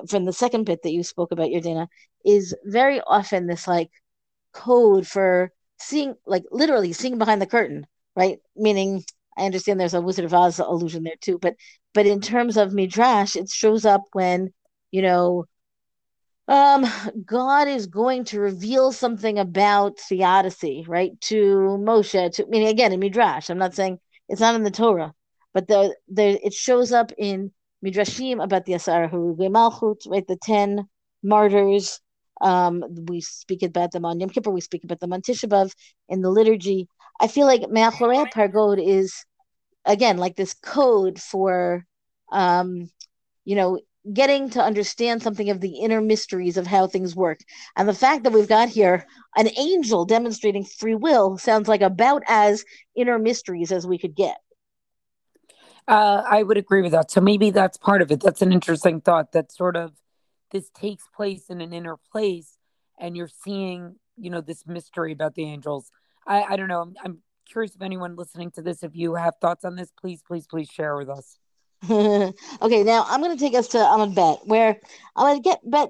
from 0.10 0.25
the 0.25 0.34
second 0.34 0.65
bit 0.65 0.81
that 0.84 0.91
you 0.91 1.03
spoke 1.03 1.31
about, 1.31 1.50
Yardaena, 1.50 1.88
is 2.25 2.55
very 2.65 3.01
often 3.01 3.48
this 3.48 3.67
like 3.67 3.89
code 4.53 5.08
for 5.08 5.51
seeing, 5.79 6.15
like 6.25 6.43
literally 6.51 6.93
seeing 6.93 7.17
behind 7.17 7.41
the 7.41 7.48
curtain 7.48 7.86
right? 8.15 8.39
Meaning, 8.55 9.03
I 9.38 9.46
understand 9.46 9.79
there's 9.79 9.93
a 9.93 10.01
Wizard 10.01 10.25
of 10.25 10.34
Oz 10.34 10.60
allusion 10.60 11.03
there 11.03 11.15
too, 11.22 11.39
but 11.39 11.55
but 11.93 12.05
in 12.05 12.19
terms 12.22 12.58
of 12.58 12.74
midrash, 12.74 13.36
it 13.36 13.50
shows 13.50 13.86
up 13.86 14.01
when 14.13 14.51
you 14.91 15.01
know, 15.01 15.46
um, 16.50 16.86
God 17.25 17.68
is 17.68 17.86
going 17.86 18.24
to 18.25 18.39
reveal 18.39 18.91
something 18.91 19.38
about 19.38 20.00
the 20.10 20.24
Odyssey, 20.24 20.84
right, 20.88 21.12
to 21.22 21.77
Moshe. 21.79 22.34
To 22.34 22.48
I 22.51 22.70
again, 22.70 22.91
in 22.91 23.00
Midrash. 23.00 23.50
I'm 23.50 23.60
not 23.60 23.75
saying 23.75 24.00
it's 24.27 24.41
not 24.41 24.56
in 24.56 24.63
the 24.63 24.72
Torah, 24.72 25.13
but 25.53 25.68
the, 25.68 25.96
the 26.12 26.44
it 26.44 26.53
shows 26.53 26.91
up 26.91 27.12
in 27.20 27.51
Midrashim 27.86 28.44
about 28.44 28.65
the 28.65 28.74
Asar 28.74 29.08
Harugei 29.08 29.50
Malchut, 29.50 30.10
right, 30.10 30.25
the 30.27 30.38
ten 30.41 30.88
martyrs. 31.24 32.01
Um, 32.41 32.84
we 33.08 33.22
speak 33.22 33.62
about 33.62 33.91
them 33.91 34.06
on 34.06 34.20
Yom 34.20 34.29
Kippur. 34.29 34.50
We 34.50 34.62
speak 34.62 34.84
about 34.84 35.00
them 35.00 35.13
on 35.13 35.22
Tisha 35.22 35.48
B'av 35.48 35.72
in 36.08 36.22
the 36.22 36.32
liturgy. 36.32 36.88
I 37.22 37.27
feel 37.27 37.46
like 37.46 37.70
Me'achorei 37.70 38.25
Pargod 38.32 38.84
is 38.84 39.13
again 39.86 40.18
like 40.18 40.36
this 40.36 40.56
code 40.56 41.20
for, 41.22 41.86
um, 42.32 42.89
you 43.46 43.56
know, 43.56 43.79
getting 44.13 44.50
to 44.51 44.62
understand 44.62 45.22
something 45.22 45.50
of 45.50 45.62
the 45.62 45.79
inner 45.79 46.01
mysteries 46.01 46.58
of 46.58 46.65
how 46.65 46.88
things 46.88 47.15
work. 47.15 47.39
And 47.75 47.88
the 47.88 47.94
fact 47.94 48.24
that 48.24 48.34
we've 48.34 48.48
got 48.48 48.70
here 48.70 49.06
an 49.36 49.50
angel 49.58 50.06
demonstrating 50.06 50.65
free 50.65 50.96
will 50.96 51.38
sounds 51.38 51.68
like 51.68 51.82
about 51.82 52.24
as 52.27 52.63
inner 52.96 53.20
mysteries 53.20 53.72
as 53.72 53.86
we 53.86 53.98
could 53.98 54.15
get. 54.15 54.38
Uh, 55.88 56.24
I 56.29 56.44
would 56.44 56.58
agree 56.58 56.82
with 56.82 56.91
that. 56.91 57.12
So 57.12 57.20
maybe 57.20 57.50
that's 57.50 57.77
part 57.77 58.01
of 58.01 58.12
it. 58.12 58.22
That's 58.22 58.41
an 58.41 58.53
interesting 58.53 59.01
thought 59.01 59.32
that 59.32 59.51
sort 59.51 59.75
of 59.75 59.94
this 60.51 60.70
takes 60.70 61.03
place 61.15 61.50
in 61.50 61.62
an 61.62 61.74
inner 61.74 61.98
place 62.12 62.58
and 63.00 63.18
you're 63.18 63.29
seeing, 63.44 63.96
you 64.18 64.29
know, 64.29 64.41
this 64.41 64.65
mystery 64.68 65.12
about 65.12 65.36
the 65.36 65.44
angels. 65.44 65.91
I, 66.27 66.44
I 66.44 66.56
don't 66.58 66.68
know. 66.68 66.82
I'm, 66.82 66.96
I'm 67.03 67.18
curious 67.50 67.75
if 67.75 67.82
anyone 67.82 68.15
listening 68.15 68.51
to 68.51 68.62
this, 68.62 68.84
if 68.84 68.96
you 68.96 69.15
have 69.15 69.36
thoughts 69.41 69.65
on 69.65 69.75
this, 69.75 69.91
please, 70.00 70.22
please, 70.25 70.46
please 70.48 70.70
share 70.70 70.96
with 70.96 71.10
us. 71.10 71.38
okay, 71.89 72.83
now 72.83 73.05
I'm 73.07 73.21
going 73.21 73.36
to 73.38 73.39
take 73.39 73.55
us 73.55 73.69
to 73.69 73.77
Amud 73.77 74.13
Bet, 74.13 74.39
where 74.45 74.79
I'm 75.15 75.41
get 75.41 75.59
Bet. 75.63 75.89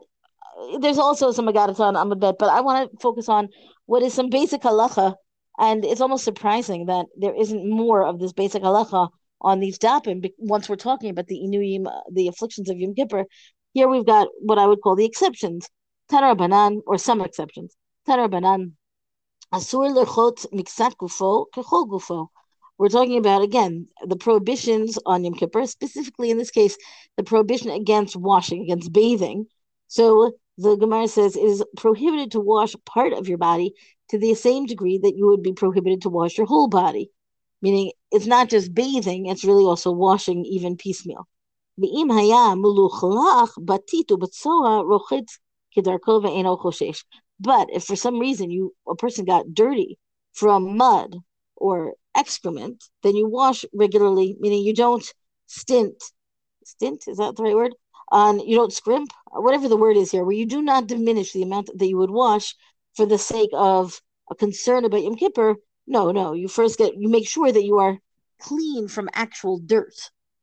There's 0.80 1.00
also 1.00 1.32
some 1.32 1.48
Agadah 1.48 1.80
on 1.80 1.96
Amud 1.96 2.20
Bet, 2.20 2.36
but 2.38 2.50
I 2.50 2.62
want 2.62 2.92
to 2.92 2.98
focus 3.00 3.28
on 3.28 3.50
what 3.86 4.04
is 4.04 4.14
some 4.14 4.30
basic 4.30 4.62
halacha. 4.62 5.16
And 5.58 5.84
it's 5.84 6.02
almost 6.02 6.24
surprising 6.24 6.86
that 6.86 7.08
there 7.18 7.34
isn't 7.36 7.70
more 7.70 8.06
of 8.06 8.20
this 8.20 8.34
basic 8.34 8.62
halacha 8.62 9.10
on 9.42 9.60
these 9.60 9.80
dapim 9.80 10.24
once 10.38 10.70
we're 10.70 10.76
talking 10.76 11.10
about 11.10 11.28
the 11.28 11.36
inuyim, 11.36 11.88
uh, 11.88 12.02
the 12.14 12.28
afflictions 12.28 12.70
of 12.70 12.78
Yom 12.78 12.94
Kippur. 12.94 13.26
Here 13.74 13.88
we've 13.88 14.06
got 14.06 14.28
what 14.42 14.60
I 14.60 14.68
would 14.68 14.82
call 14.82 14.96
the 14.96 15.06
exceptions, 15.06 15.70
Tanu 16.12 16.36
Rabanan, 16.36 16.82
or 16.86 16.98
some 16.98 17.22
exceptions. 17.22 17.76
Tanu 18.08 18.30
Rabanan, 18.30 18.74
Asur 19.54 19.90
lechot 19.96 20.46
miksat 20.54 20.96
gufo 20.98 21.46
kechol 21.54 21.88
gufo. 21.88 22.28
We're 22.80 22.88
talking 22.88 23.18
about, 23.18 23.44
again, 23.44 23.88
the 24.08 24.16
prohibitions 24.16 24.98
on 25.06 25.26
Yom 25.26 25.34
Kippur, 25.34 25.68
specifically 25.68 26.32
in 26.32 26.38
this 26.38 26.50
case, 26.50 26.78
the 27.18 27.24
prohibition 27.24 27.70
against 27.70 28.16
washing, 28.16 28.64
against 28.64 28.94
bathing. 28.94 29.48
So 29.90 30.32
the 30.58 30.78
Gemara 30.78 31.10
says 31.10 31.36
it 31.36 31.44
is 31.44 31.62
prohibited 31.76 32.32
to 32.32 32.40
wash 32.40 32.74
part 32.86 33.12
of 33.12 33.28
your 33.28 33.38
body 33.38 33.74
to 34.10 34.18
the 34.18 34.34
same 34.34 34.66
degree 34.66 34.98
that 34.98 35.18
you 35.18 35.28
would 35.28 35.44
be 35.44 35.52
prohibited 35.52 36.04
to 36.04 36.10
wash 36.10 36.38
your 36.38 36.48
whole 36.48 36.70
body. 36.70 37.12
Meaning 37.62 37.92
it's 38.14 38.26
not 38.26 38.50
just 38.50 38.74
bathing, 38.74 39.26
it's 39.26 39.44
really 39.44 39.66
also 39.66 39.92
washing 39.92 40.46
even 40.46 40.78
piecemeal. 40.78 41.28
But 47.42 47.68
if 47.74 47.84
for 47.84 47.96
some 47.96 48.20
reason 48.20 48.52
you 48.52 48.74
a 48.88 48.96
person 48.96 49.26
got 49.26 49.54
dirty 49.54 49.98
from 50.34 50.78
mud 50.78 51.18
or 51.58 51.94
excrement, 52.16 52.84
then 53.04 53.16
you 53.16 53.28
wash 53.28 53.66
regularly, 53.74 54.36
meaning 54.40 54.64
you 54.64 54.74
don't 54.74 55.06
stint. 55.48 56.02
Stint, 56.64 57.08
is 57.08 57.18
that 57.18 57.36
the 57.36 57.44
right 57.44 57.56
word? 57.56 57.76
On 58.12 58.40
you 58.40 58.56
don't 58.56 58.74
scrimp, 58.74 59.12
whatever 59.32 59.68
the 59.68 59.78
word 59.78 59.96
is 59.96 60.12
here, 60.12 60.24
where 60.24 60.36
you 60.36 60.46
do 60.46 60.62
not 60.62 60.88
diminish 60.88 61.32
the 61.32 61.44
amount 61.44 61.70
that 61.76 61.88
you 61.88 61.98
would 61.98 62.10
wash 62.10 62.56
for 62.96 63.06
the 63.06 63.20
sake 63.20 63.52
of 63.54 64.02
a 64.32 64.36
concern 64.36 64.86
about 64.86 65.04
Yom 65.04 65.16
Kippur. 65.16 65.56
No, 65.86 66.12
no, 66.12 66.34
you 66.34 66.48
first 66.48 66.78
get 66.78 66.96
you 66.96 67.10
make 67.10 67.28
sure 67.28 67.52
that 67.52 67.64
you 67.64 67.78
are 67.78 68.00
clean 68.42 68.88
from 68.88 69.10
actual 69.14 69.60
dirt, 69.60 69.94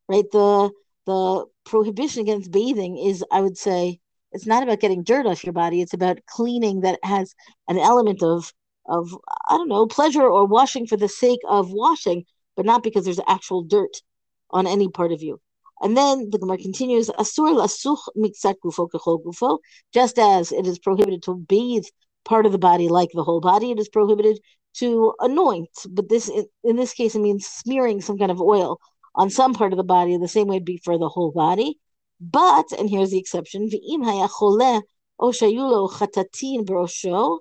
right? 0.09 0.31
The 0.31 0.71
the 1.07 1.47
prohibition 1.65 2.23
against 2.23 2.51
bathing 2.51 2.99
is, 2.99 3.25
I 3.31 3.41
would 3.41 3.57
say, 3.57 4.01
it's 4.33 4.47
not 4.47 4.63
about 4.63 4.81
getting 4.81 5.03
dirt 5.03 5.27
off 5.27 5.45
your 5.45 5.53
body. 5.53 5.81
It's 5.81 5.95
about 5.95 6.19
cleaning 6.27 6.81
that 6.81 6.99
has 7.03 7.35
an 7.69 7.79
element 7.79 8.23
of 8.23 8.53
of 8.89 9.17
I 9.49 9.57
don't 9.57 9.69
know 9.69 9.87
pleasure 9.87 10.23
or 10.23 10.47
washing 10.47 10.87
for 10.87 10.97
the 10.97 11.09
sake 11.09 11.41
of 11.49 11.73
washing, 11.73 12.25
but 12.57 12.67
not 12.67 12.83
because 12.83 13.05
there's 13.05 13.21
actual 13.27 13.63
dirt 13.63 14.03
on 14.51 14.67
any 14.67 14.89
part 14.89 15.13
of 15.13 15.23
you. 15.23 15.41
And 15.81 15.97
then 15.97 16.31
the 16.31 16.39
Gemara 16.39 16.59
continues, 16.59 17.09
Asur 17.11 17.55
lasuch 17.55 17.99
miksat 18.17 18.57
gufo 18.65 18.89
kechol 18.91 19.23
gufo, 19.23 19.59
just 19.93 20.19
as 20.19 20.53
it 20.53 20.67
is 20.67 20.79
prohibited 20.79 21.23
to 21.25 21.35
bathe 21.35 21.85
part 22.25 22.47
of 22.47 22.53
the 22.53 22.59
body 22.59 22.89
like 22.89 23.11
the 23.13 23.25
whole 23.25 23.41
body, 23.41 23.71
it 23.71 23.79
is 23.79 23.89
prohibited 23.89 24.41
to 24.75 25.13
anoint. 25.21 25.71
But 25.91 26.09
this, 26.09 26.31
in 26.65 26.77
this 26.77 26.93
case, 26.93 27.15
it 27.15 27.21
means 27.21 27.47
smearing 27.47 28.01
some 28.01 28.19
kind 28.19 28.31
of 28.31 28.41
oil 28.41 28.81
on 29.15 29.31
some 29.31 29.55
part 29.55 29.73
of 29.73 29.77
the 29.77 29.85
body, 29.85 30.17
the 30.17 30.29
same 30.29 30.47
way 30.49 30.57
it'd 30.57 30.67
be 30.67 30.81
for 30.83 30.99
the 30.99 31.09
whole 31.09 31.31
body. 31.31 31.79
But, 32.21 32.73
and 32.73 32.89
here's 32.89 33.11
the 33.11 33.19
exception, 33.19 33.69
v'im 33.69 34.03
hayachole 34.05 34.83
o 35.19 35.31
shayulo 35.31 35.91
chatatin 35.91 36.65
brosho, 36.65 37.41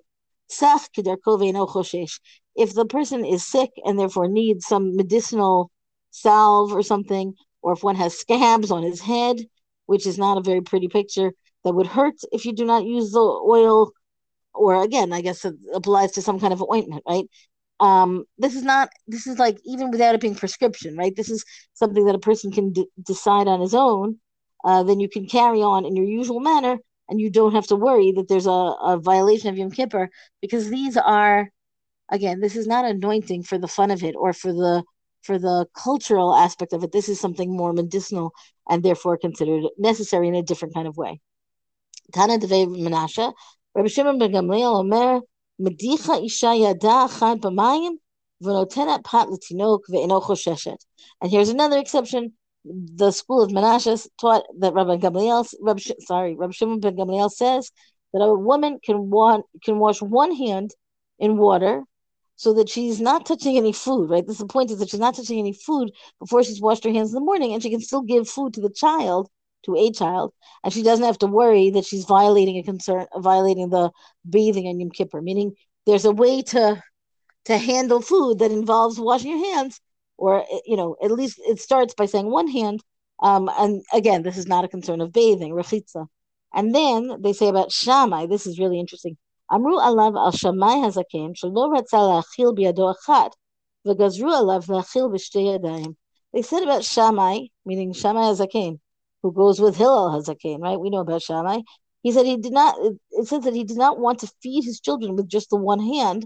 if 2.56 2.74
the 2.74 2.86
person 2.90 3.26
is 3.26 3.46
sick 3.46 3.72
and 3.84 4.00
therefore 4.00 4.28
needs 4.28 4.66
some 4.66 4.96
medicinal 4.96 5.72
salve 6.12 6.74
or 6.74 6.82
something, 6.82 7.34
or 7.62 7.74
if 7.74 7.84
one 7.84 7.96
has 7.96 8.18
scabs 8.18 8.72
on 8.72 8.84
his 8.84 9.02
head, 9.02 9.38
which 9.86 10.08
is 10.08 10.18
not 10.18 10.38
a 10.38 10.42
very 10.42 10.62
pretty 10.62 10.88
picture, 10.88 11.32
that 11.64 11.74
would 11.74 11.88
hurt 11.88 12.16
if 12.32 12.46
you 12.46 12.54
do 12.54 12.66
not 12.66 12.86
use 12.86 13.12
the 13.12 13.20
oil, 13.20 13.92
or 14.54 14.84
again, 14.84 15.12
I 15.12 15.22
guess 15.22 15.44
it 15.46 15.56
applies 15.74 16.12
to 16.14 16.22
some 16.22 16.40
kind 16.40 16.54
of 16.54 16.64
ointment, 16.72 17.04
right? 17.08 17.26
Um, 17.80 18.26
this 18.38 18.56
is 18.56 18.64
not, 18.64 18.90
this 19.08 19.28
is 19.28 19.38
like 19.38 19.58
even 19.66 19.92
without 19.92 20.16
it 20.16 20.22
being 20.22 20.36
prescription, 20.36 20.96
right? 20.96 21.14
This 21.16 21.30
is 21.30 21.44
something 21.74 22.06
that 22.06 22.16
a 22.16 22.20
person 22.20 22.52
can 22.52 22.72
d- 22.72 22.88
decide 23.06 23.48
on 23.48 23.60
his 23.60 23.74
own. 23.74 24.20
Uh, 24.64 24.84
then 24.84 25.00
you 25.00 25.10
can 25.10 25.28
carry 25.28 25.62
on 25.62 25.86
in 25.86 25.96
your 25.96 26.06
usual 26.06 26.40
manner 26.40 26.78
and 27.10 27.20
you 27.20 27.30
don't 27.30 27.54
have 27.54 27.68
to 27.68 27.76
worry 27.76 28.12
that 28.14 28.28
there's 28.28 28.48
a, 28.48 28.52
a 28.52 29.00
violation 29.02 29.50
of 29.50 29.58
Yom 29.58 29.72
Kippur 29.72 30.10
because 30.42 30.70
these 30.70 30.98
are, 30.98 31.50
again, 32.10 32.40
this 32.40 32.56
is 32.56 32.68
not 32.68 32.86
anointing 32.86 33.44
for 33.44 33.58
the 33.58 33.68
fun 33.68 33.92
of 33.92 34.04
it 34.04 34.16
or 34.18 34.34
for 34.34 34.52
the 34.52 34.84
for 35.22 35.40
the 35.40 35.66
cultural 35.76 36.36
aspect 36.36 36.72
of 36.72 36.84
it. 36.84 36.92
This 36.92 37.10
is 37.10 37.20
something 37.20 37.56
more 37.56 37.74
medicinal 37.74 38.32
and 38.70 38.84
therefore 38.84 39.18
considered 39.18 39.64
necessary 39.78 40.28
in 40.28 40.36
a 40.36 40.44
different 40.44 40.76
kind 40.76 40.88
of 40.88 40.98
way. 40.98 41.20
Tana 42.14 42.38
Devei 42.38 42.68
Menashe, 42.68 43.34
Rabbi 43.74 43.88
Shimon 43.88 44.20
ben 44.20 44.32
Gamliel 44.32 44.82
Omer, 44.82 45.22
Medicha 45.60 46.24
Isha 46.24 46.56
Yada 46.56 47.08
Achad 47.08 47.42
B'mayim, 47.42 47.94
V'notenet 48.44 49.04
Pat 49.04 49.28
L'tinok 49.30 49.80
Ve'eno 49.90 50.22
Chosheshet. 50.22 50.78
And 51.22 51.32
here's 51.32 51.50
another 51.50 51.80
exception 51.80 52.34
the 52.66 53.12
school 53.12 53.44
of 53.44 53.52
Menashe 53.52 54.08
taught 54.20 54.44
that 54.60 54.74
Rabbi 54.74 54.98
Gamliel, 54.98 55.48
Rabbi, 55.62 55.82
sorry, 56.00 56.36
Rabbi 56.36 56.52
Shimon 56.52 56.80
ben 56.80 56.96
Gamliel 56.96 57.32
says 57.32 57.72
that 58.14 58.20
a 58.20 58.34
woman 58.34 58.80
can 58.84 59.10
can 59.64 59.80
wash 59.80 60.02
one 60.02 60.36
hand 60.36 60.72
in 61.20 61.38
water 61.38 61.84
so 62.36 62.54
that 62.54 62.68
she's 62.70 63.00
not 63.00 63.26
touching 63.26 63.56
any 63.56 63.72
food, 63.72 64.10
right? 64.10 64.26
This 64.26 64.36
is 64.36 64.42
the 64.42 64.48
point 64.48 64.72
is 64.72 64.80
that 64.80 64.90
she's 64.90 65.00
not 65.00 65.16
touching 65.16 65.40
any 65.40 65.54
food 65.54 65.92
before 66.20 66.44
she's 66.44 66.62
washed 66.62 66.84
her 66.84 66.92
hands 66.92 67.10
in 67.12 67.16
the 67.16 67.22
morning, 67.22 67.54
and 67.54 67.64
she 67.64 67.70
can 67.70 67.82
still 67.82 68.02
give 68.02 68.28
food 68.28 68.54
to 68.56 68.62
the 68.62 68.70
child, 68.70 69.30
to 69.64 69.76
a 69.76 69.92
child, 69.92 70.34
and 70.64 70.74
she 70.74 70.84
doesn't 70.84 71.06
have 71.06 71.20
to 71.20 71.28
worry 71.28 71.70
that 71.70 71.86
she's 71.86 72.06
violating 72.06 72.58
a 72.58 72.64
concern, 72.64 73.06
violating 73.16 73.70
the 73.70 73.92
bathing 74.30 74.68
on 74.68 74.80
Yom 74.80 74.90
Kippur. 74.90 75.22
Meaning, 75.22 75.54
there's 75.86 76.06
a 76.06 76.12
way 76.12 76.42
to 76.42 76.82
to 77.46 77.58
handle 77.58 78.02
food 78.02 78.40
that 78.40 78.52
involves 78.52 79.00
washing 79.00 79.32
your 79.32 79.56
hands 79.56 79.80
or 80.18 80.42
eh, 80.42 80.60
you 80.66 80.78
know, 80.78 80.96
at 81.04 81.12
least 81.12 81.40
it 81.46 81.60
starts 81.60 81.94
by 81.94 82.06
saying 82.06 82.30
one 82.30 82.48
hand. 82.48 82.82
Um, 83.22 83.50
and 83.58 83.84
again, 83.94 84.24
this 84.24 84.38
is 84.38 84.48
not 84.48 84.66
a 84.66 84.68
concern 84.68 85.02
of 85.02 85.14
bathing, 85.14 85.54
rechitza. 85.54 86.08
And 86.54 86.74
then 86.74 87.22
they 87.22 87.34
say 87.34 87.48
about 87.48 87.72
Shammai, 87.72 88.28
this 88.28 88.48
is 88.48 88.60
really 88.60 88.80
interesting. 88.80 89.18
Amru 89.52 89.78
alav 89.78 90.18
al 90.18 90.32
Shammai 90.32 90.76
hazaken, 90.76 91.36
shelo 91.36 91.72
ratza 91.74 92.24
achat, 92.24 93.32
v'gazru 93.86 94.32
alav 94.32 94.66
la'achil. 94.68 95.96
They 96.34 96.42
said 96.42 96.64
about 96.64 96.84
Shammai, 96.84 97.48
meaning 97.66 97.94
Shammai 97.94 98.22
hazaken, 98.22 98.80
who 99.22 99.32
goes 99.32 99.60
with 99.60 99.78
Hillel 99.78 100.10
hazaken, 100.12 100.60
right? 100.62 100.80
We 100.80 100.90
know 100.90 101.00
about 101.00 101.22
Shammai. 101.22 101.60
He 102.02 102.12
said 102.12 102.26
he 102.26 102.38
did 102.38 102.54
not, 102.54 102.76
it 103.12 103.28
says 103.28 103.44
that 103.44 103.54
he 103.54 103.64
did 103.64 103.78
not 103.78 104.00
want 104.00 104.20
to 104.20 104.32
feed 104.42 104.64
his 104.64 104.80
children 104.80 105.16
with 105.16 105.28
just 105.28 105.50
the 105.50 105.58
one 105.58 105.80
hand, 105.80 106.26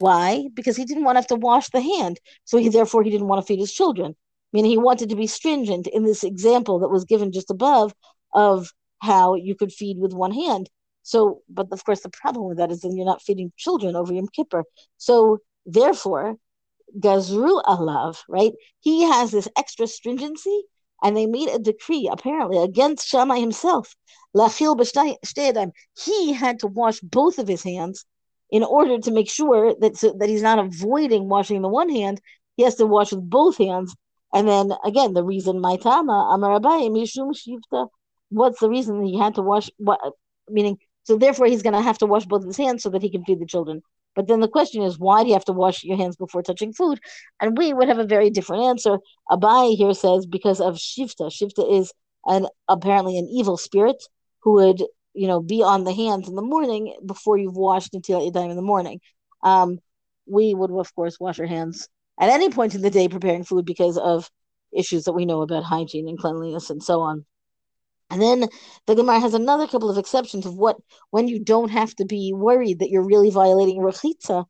why? 0.00 0.48
Because 0.54 0.76
he 0.76 0.84
didn't 0.86 1.04
want 1.04 1.16
to 1.16 1.20
have 1.20 1.26
to 1.28 1.36
wash 1.36 1.68
the 1.68 1.80
hand. 1.80 2.18
So 2.44 2.56
he 2.56 2.68
therefore 2.70 3.02
he 3.02 3.10
didn't 3.10 3.28
want 3.28 3.40
to 3.40 3.46
feed 3.46 3.60
his 3.60 3.72
children. 3.72 4.16
Meaning 4.52 4.70
he 4.70 4.78
wanted 4.78 5.10
to 5.10 5.16
be 5.16 5.26
stringent 5.26 5.86
in 5.86 6.04
this 6.04 6.24
example 6.24 6.78
that 6.80 6.88
was 6.88 7.04
given 7.04 7.32
just 7.32 7.50
above 7.50 7.94
of 8.32 8.70
how 9.00 9.34
you 9.34 9.54
could 9.54 9.72
feed 9.72 9.98
with 9.98 10.12
one 10.12 10.32
hand. 10.32 10.68
So, 11.02 11.42
but 11.48 11.68
of 11.70 11.84
course, 11.84 12.00
the 12.00 12.10
problem 12.10 12.48
with 12.48 12.56
that 12.58 12.70
is 12.70 12.80
then 12.80 12.96
you're 12.96 13.06
not 13.06 13.22
feeding 13.22 13.52
children 13.56 13.94
over 13.94 14.12
Yom 14.12 14.28
Kippur. 14.28 14.64
So, 14.96 15.38
therefore, 15.66 16.36
Gazru 16.98 17.62
Alav, 17.64 18.16
right? 18.28 18.52
He 18.80 19.02
has 19.02 19.30
this 19.30 19.48
extra 19.56 19.86
stringency, 19.86 20.64
and 21.02 21.16
they 21.16 21.26
made 21.26 21.48
a 21.48 21.58
decree 21.58 22.08
apparently 22.10 22.58
against 22.58 23.06
Shammai 23.06 23.38
himself. 23.38 23.94
He 26.04 26.32
had 26.32 26.58
to 26.60 26.66
wash 26.66 27.00
both 27.00 27.38
of 27.38 27.48
his 27.48 27.62
hands 27.62 28.04
in 28.50 28.62
order 28.62 28.98
to 28.98 29.10
make 29.10 29.28
sure 29.28 29.74
that 29.80 29.96
so, 29.96 30.14
that 30.18 30.28
he's 30.28 30.42
not 30.42 30.58
avoiding 30.58 31.28
washing 31.28 31.62
the 31.62 31.68
one 31.68 31.88
hand. 31.88 32.20
He 32.56 32.64
has 32.64 32.74
to 32.76 32.86
wash 32.86 33.12
with 33.12 33.28
both 33.28 33.58
hands. 33.58 33.94
And 34.32 34.48
then 34.48 34.72
again, 34.84 35.14
the 35.14 35.24
reason 35.24 35.60
my 35.60 35.76
tama 35.76 36.30
amar 36.32 36.60
Abaye 36.60 36.90
mishum 36.90 37.34
shivta. 37.34 37.88
What's 38.28 38.60
the 38.60 38.68
reason 38.68 39.04
he 39.04 39.18
had 39.18 39.34
to 39.36 39.42
wash? 39.42 39.70
What 39.78 40.00
meaning? 40.48 40.78
So 41.04 41.16
therefore, 41.16 41.46
he's 41.46 41.62
going 41.62 41.74
to 41.74 41.80
have 41.80 41.98
to 41.98 42.06
wash 42.06 42.26
both 42.26 42.44
his 42.44 42.56
hands 42.56 42.82
so 42.82 42.90
that 42.90 43.02
he 43.02 43.10
can 43.10 43.24
feed 43.24 43.40
the 43.40 43.46
children. 43.46 43.82
But 44.14 44.28
then 44.28 44.40
the 44.40 44.48
question 44.48 44.82
is, 44.82 44.98
why 44.98 45.22
do 45.22 45.28
you 45.28 45.34
have 45.34 45.44
to 45.46 45.52
wash 45.52 45.84
your 45.84 45.96
hands 45.96 46.16
before 46.16 46.42
touching 46.42 46.72
food? 46.72 47.00
And 47.40 47.56
we 47.56 47.72
would 47.72 47.88
have 47.88 47.98
a 47.98 48.04
very 48.04 48.30
different 48.30 48.64
answer. 48.64 48.98
Abaye 49.30 49.76
here 49.76 49.94
says 49.94 50.26
because 50.26 50.60
of 50.60 50.76
shifta. 50.76 51.30
Shifta 51.30 51.64
is 51.78 51.92
an 52.26 52.46
apparently 52.68 53.18
an 53.18 53.28
evil 53.32 53.56
spirit 53.56 54.02
who 54.42 54.52
would, 54.54 54.82
you 55.20 55.26
know, 55.26 55.38
be 55.38 55.62
on 55.62 55.84
the 55.84 55.92
hands 55.92 56.30
in 56.30 56.34
the 56.34 56.40
morning 56.40 56.96
before 57.04 57.36
you've 57.36 57.54
washed 57.54 57.92
until 57.92 58.30
time 58.32 58.48
in 58.48 58.56
the 58.56 58.62
morning. 58.62 59.00
Um, 59.42 59.78
we 60.26 60.54
would 60.54 60.70
of 60.70 60.94
course 60.94 61.20
wash 61.20 61.38
our 61.38 61.46
hands 61.46 61.90
at 62.18 62.30
any 62.30 62.48
point 62.48 62.74
in 62.74 62.80
the 62.80 62.88
day 62.88 63.06
preparing 63.06 63.44
food 63.44 63.66
because 63.66 63.98
of 63.98 64.30
issues 64.74 65.04
that 65.04 65.12
we 65.12 65.26
know 65.26 65.42
about 65.42 65.62
hygiene 65.62 66.08
and 66.08 66.18
cleanliness 66.18 66.70
and 66.70 66.82
so 66.82 67.02
on. 67.02 67.26
And 68.08 68.22
then 68.22 68.48
the 68.86 68.94
Gemara 68.94 69.20
has 69.20 69.34
another 69.34 69.66
couple 69.66 69.90
of 69.90 69.98
exceptions 69.98 70.46
of 70.46 70.54
what 70.54 70.78
when 71.10 71.28
you 71.28 71.38
don't 71.38 71.68
have 71.68 71.94
to 71.96 72.06
be 72.06 72.32
worried 72.34 72.78
that 72.78 72.88
you're 72.88 73.06
really 73.06 73.30
violating 73.30 73.76
rechitza. 73.82 74.46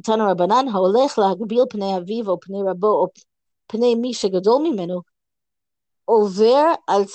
Tanara 0.00 0.34
banan 0.34 0.66
haolech 0.68 1.14
lahagbil 1.16 1.68
pnei 1.68 1.92
avivo 2.00 2.40
pnei 2.40 2.64
rabo 2.64 3.10
pnei 3.68 4.00
misha 4.00 4.30
gadol 4.30 4.60
mimenu 4.60 5.02
over 6.08 6.76
al. 6.88 7.06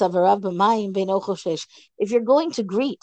If 1.98 2.12
you're 2.12 2.22
going 2.22 2.52
to 2.52 2.64
greet 2.64 3.00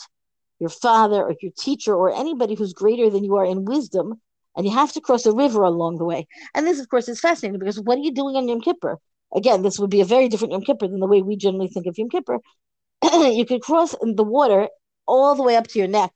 your 0.59 0.71
father 0.71 1.23
or 1.23 1.35
your 1.41 1.53
teacher 1.57 1.95
or 1.95 2.15
anybody 2.15 2.55
who's 2.55 2.73
greater 2.73 3.11
than 3.11 3.25
you 3.25 3.37
are 3.37 3.45
in 3.45 3.65
wisdom, 3.65 4.21
and 4.57 4.67
you 4.67 4.73
have 4.73 4.93
to 4.93 5.01
cross 5.01 5.25
a 5.25 5.33
river 5.33 5.63
along 5.63 5.99
the 5.99 6.05
way. 6.05 6.27
And 6.55 6.67
this, 6.67 6.81
of 6.81 6.89
course, 6.89 7.09
is 7.09 7.21
fascinating 7.21 7.61
because 7.61 7.81
what 7.81 7.97
are 7.97 8.03
you 8.03 8.13
doing 8.13 8.35
on 8.35 8.49
Yom 8.49 8.61
Kippur? 8.61 8.99
Again, 9.35 9.63
this 9.63 9.79
would 9.79 9.91
be 9.91 10.01
a 10.01 10.05
very 10.05 10.29
different 10.29 10.53
Yom 10.53 10.63
Kippur 10.63 10.89
than 10.89 10.99
the 10.99 11.07
way 11.07 11.23
we 11.23 11.37
generally 11.37 11.69
think 11.69 11.87
of 11.87 11.97
Yom 11.97 12.11
Kippur. 12.11 12.41
you 13.13 13.47
could 13.47 13.63
cross 13.63 13.95
the 14.01 14.25
water 14.25 14.69
all 15.07 15.37
the 15.37 15.45
way 15.45 15.55
up 15.55 15.69
to 15.69 15.79
your 15.79 15.87
neck 15.87 16.11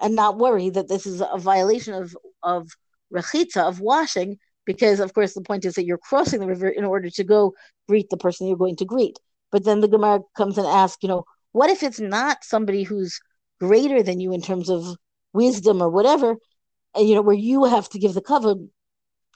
and 0.00 0.14
not 0.14 0.38
worry 0.38 0.70
that 0.70 0.88
this 0.88 1.06
is 1.06 1.20
a 1.20 1.38
violation 1.38 1.94
of 1.94 2.16
of 2.42 2.70
rechitza 3.12 3.62
of 3.68 3.80
washing 3.80 4.38
because 4.68 5.00
of 5.00 5.14
course 5.14 5.32
the 5.34 5.48
point 5.50 5.64
is 5.64 5.74
that 5.74 5.86
you're 5.86 6.06
crossing 6.10 6.40
the 6.40 6.46
river 6.46 6.68
in 6.68 6.84
order 6.84 7.10
to 7.10 7.24
go 7.24 7.54
greet 7.88 8.08
the 8.10 8.22
person 8.24 8.46
you're 8.46 8.64
going 8.64 8.76
to 8.76 8.84
greet 8.84 9.16
but 9.50 9.64
then 9.64 9.80
the 9.80 9.88
gemara 9.88 10.20
comes 10.36 10.58
and 10.58 10.66
asks 10.66 11.02
you 11.02 11.08
know 11.08 11.24
what 11.52 11.70
if 11.70 11.82
it's 11.82 12.00
not 12.00 12.44
somebody 12.44 12.82
who's 12.82 13.18
greater 13.58 14.02
than 14.02 14.20
you 14.20 14.32
in 14.32 14.42
terms 14.42 14.68
of 14.68 14.84
wisdom 15.32 15.82
or 15.82 15.90
whatever 15.90 16.36
and 16.94 17.08
you 17.08 17.14
know 17.14 17.22
where 17.22 17.42
you 17.50 17.64
have 17.64 17.88
to 17.88 17.98
give 17.98 18.14
the 18.14 18.28
cover 18.34 18.54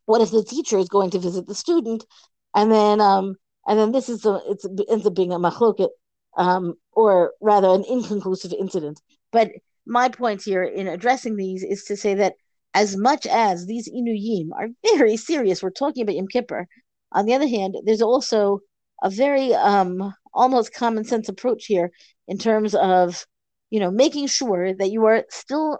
what 0.05 0.21
if 0.21 0.31
the 0.31 0.45
teacher 0.45 0.79
is 0.79 0.89
going 0.89 1.11
to 1.11 1.19
visit 1.19 1.47
the 1.47 1.55
student 1.55 2.05
and 2.55 2.71
then 2.71 3.01
um 3.01 3.35
and 3.67 3.79
then 3.79 3.93
this 3.93 4.09
is 4.09 4.25
a 4.27 4.41
it 4.47 4.61
ends 4.91 5.07
up 5.07 5.15
being 5.15 5.33
a 5.33 5.39
machloket 5.39 5.89
um, 6.37 6.75
or 6.93 7.33
rather 7.41 7.69
an 7.69 7.85
inconclusive 7.89 8.53
incident. 8.59 9.01
But 9.31 9.51
my 9.87 10.09
point 10.09 10.43
here 10.43 10.62
in 10.62 10.87
addressing 10.87 11.37
these 11.37 11.62
is 11.62 11.85
to 11.85 11.97
say 11.97 12.14
that 12.14 12.35
as 12.75 12.97
much 12.97 13.27
as 13.27 13.67
these 13.67 13.89
inuyim 13.91 14.51
are 14.55 14.69
very 14.97 15.17
serious, 15.17 15.63
we're 15.63 15.71
talking 15.71 16.03
about 16.03 16.17
Yom 16.17 16.29
Kippur. 16.29 16.67
On 17.13 17.27
the 17.27 17.35
other 17.35 17.49
hand, 17.49 17.77
there's 17.85 18.03
also 18.03 18.61
a 19.03 19.11
very 19.11 19.55
um, 19.55 20.15
almost 20.33 20.75
common 20.75 21.05
sense 21.05 21.29
approach 21.29 21.67
here 21.67 21.91
in 22.29 22.39
terms 22.39 22.75
of, 22.75 23.27
you 23.71 23.81
know, 23.81 23.91
making 23.91 24.27
sure 24.27 24.75
that 24.75 24.91
you 24.91 25.05
are 25.05 25.25
still 25.31 25.79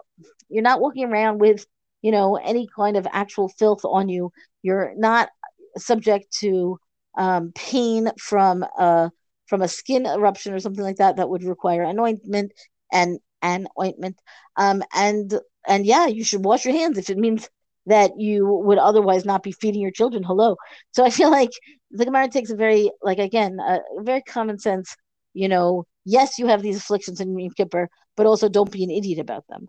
you're 0.49 0.61
not 0.63 0.81
walking 0.81 1.05
around 1.05 1.39
with, 1.39 1.65
you 2.01 2.11
know, 2.11 2.35
any 2.35 2.67
kind 2.75 2.95
of 2.97 3.07
actual 3.11 3.49
filth 3.49 3.83
on 3.83 4.09
you. 4.09 4.31
You're 4.61 4.93
not 4.95 5.29
subject 5.77 6.31
to 6.41 6.77
um, 7.17 7.51
pain 7.55 8.11
from 8.19 8.65
uh, 8.77 9.09
from 9.47 9.61
a 9.61 9.67
skin 9.67 10.05
eruption 10.05 10.53
or 10.53 10.59
something 10.59 10.83
like 10.83 10.97
that 10.97 11.17
that 11.17 11.29
would 11.29 11.43
require 11.43 11.83
an 11.83 11.99
ointment 11.99 12.51
and 12.91 13.19
an 13.41 13.67
ointment. 13.79 14.17
Um, 14.55 14.83
and 14.93 15.33
and 15.67 15.85
yeah, 15.85 16.07
you 16.07 16.23
should 16.23 16.43
wash 16.43 16.65
your 16.65 16.73
hands 16.73 16.97
if 16.97 17.09
it 17.09 17.17
means 17.17 17.49
that 17.85 18.11
you 18.17 18.45
would 18.47 18.77
otherwise 18.77 19.25
not 19.25 19.43
be 19.43 19.51
feeding 19.51 19.81
your 19.81 19.91
children. 19.91 20.23
Hello. 20.23 20.55
So 20.91 21.03
I 21.05 21.09
feel 21.09 21.31
like 21.39 21.51
the 21.91 22.05
Gemara 22.05 22.29
takes 22.29 22.49
a 22.49 22.55
very 22.55 22.91
like 23.01 23.19
again 23.19 23.59
a 23.59 23.79
very 23.99 24.21
common 24.21 24.57
sense. 24.57 24.95
You 25.33 25.47
know, 25.47 25.85
yes, 26.05 26.37
you 26.37 26.47
have 26.47 26.61
these 26.61 26.77
afflictions 26.77 27.19
in 27.19 27.37
Yom 27.37 27.51
Kippur, 27.51 27.89
but 28.15 28.25
also 28.25 28.49
don't 28.49 28.71
be 28.71 28.83
an 28.83 28.91
idiot 28.91 29.19
about 29.19 29.45
them. 29.47 29.67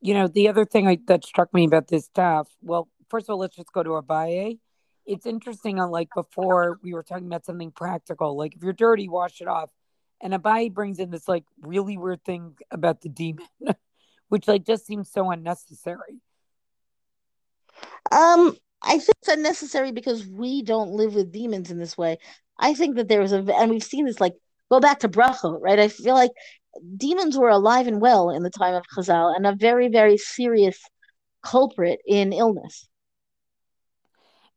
You 0.00 0.14
know, 0.14 0.28
the 0.28 0.48
other 0.48 0.64
thing 0.64 0.88
I, 0.88 0.98
that 1.08 1.26
struck 1.26 1.52
me 1.52 1.66
about 1.66 1.88
this 1.88 2.08
daf. 2.16 2.46
Well, 2.62 2.88
first 3.10 3.28
of 3.28 3.34
all, 3.34 3.38
let's 3.38 3.56
just 3.56 3.72
go 3.72 3.82
to 3.82 3.90
Abaye 3.90 4.58
it's 5.10 5.26
interesting 5.26 5.80
on 5.80 5.90
like 5.90 6.08
before 6.14 6.78
we 6.82 6.94
were 6.94 7.02
talking 7.02 7.26
about 7.26 7.44
something 7.44 7.72
practical 7.72 8.36
like 8.36 8.54
if 8.54 8.62
you're 8.62 8.72
dirty 8.72 9.08
wash 9.08 9.40
it 9.40 9.48
off 9.48 9.70
and 10.20 10.32
Abaye 10.32 10.72
brings 10.72 10.98
in 10.98 11.10
this 11.10 11.28
like 11.28 11.44
really 11.60 11.96
weird 11.96 12.24
thing 12.24 12.56
about 12.70 13.00
the 13.00 13.08
demon 13.08 13.46
which 14.28 14.46
like 14.48 14.64
just 14.64 14.86
seems 14.86 15.10
so 15.10 15.30
unnecessary. 15.30 16.20
Um 18.10 18.56
i 18.82 18.92
think 18.92 19.12
it's 19.20 19.28
unnecessary 19.28 19.92
because 19.92 20.26
we 20.26 20.62
don't 20.62 20.92
live 20.92 21.14
with 21.14 21.32
demons 21.32 21.70
in 21.70 21.78
this 21.78 21.98
way. 21.98 22.18
I 22.58 22.74
think 22.74 22.96
that 22.96 23.08
there 23.08 23.20
was 23.20 23.32
a 23.32 23.44
and 23.54 23.70
we've 23.70 23.82
seen 23.82 24.06
this 24.06 24.20
like 24.20 24.34
go 24.70 24.80
back 24.80 25.00
to 25.00 25.08
bracha 25.08 25.58
right? 25.60 25.78
I 25.78 25.88
feel 25.88 26.14
like 26.14 26.30
demons 26.96 27.36
were 27.36 27.48
alive 27.50 27.86
and 27.86 28.00
well 28.00 28.30
in 28.30 28.42
the 28.42 28.50
time 28.50 28.74
of 28.74 28.84
chazal 28.96 29.34
and 29.36 29.46
a 29.46 29.54
very 29.54 29.88
very 29.88 30.16
serious 30.16 30.78
culprit 31.42 32.00
in 32.06 32.32
illness. 32.32 32.88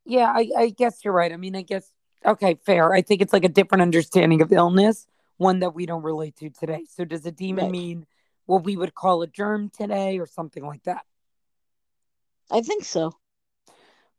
Yeah, 0.06 0.32
I, 0.36 0.50
I 0.58 0.70
guess 0.70 1.04
you're 1.04 1.14
right. 1.14 1.32
I 1.32 1.38
mean, 1.38 1.56
I 1.56 1.62
guess 1.62 1.90
okay, 2.26 2.60
fair. 2.66 2.94
I 2.94 3.02
think 3.02 3.22
it's 3.22 3.34
like 3.34 3.46
a 3.46 3.50
different 3.50 3.82
understanding 3.82 4.42
of 4.42 4.52
illness, 4.52 5.08
one 5.44 5.60
that 5.60 5.76
we 5.76 5.86
don't 5.86 6.04
relate 6.04 6.36
to 6.38 6.50
today. 6.50 6.86
So 6.90 7.06
does 7.06 7.26
a 7.26 7.32
demon 7.32 7.66
right. 7.66 7.72
mean 7.72 8.06
what 8.46 8.64
we 8.64 8.76
would 8.76 8.94
call 8.94 9.22
a 9.22 9.28
germ 9.28 9.70
today 9.70 10.20
or 10.20 10.26
something 10.26 10.66
like 10.66 10.84
that? 10.84 11.06
I 12.52 12.62
think 12.62 12.84
so. 12.84 13.14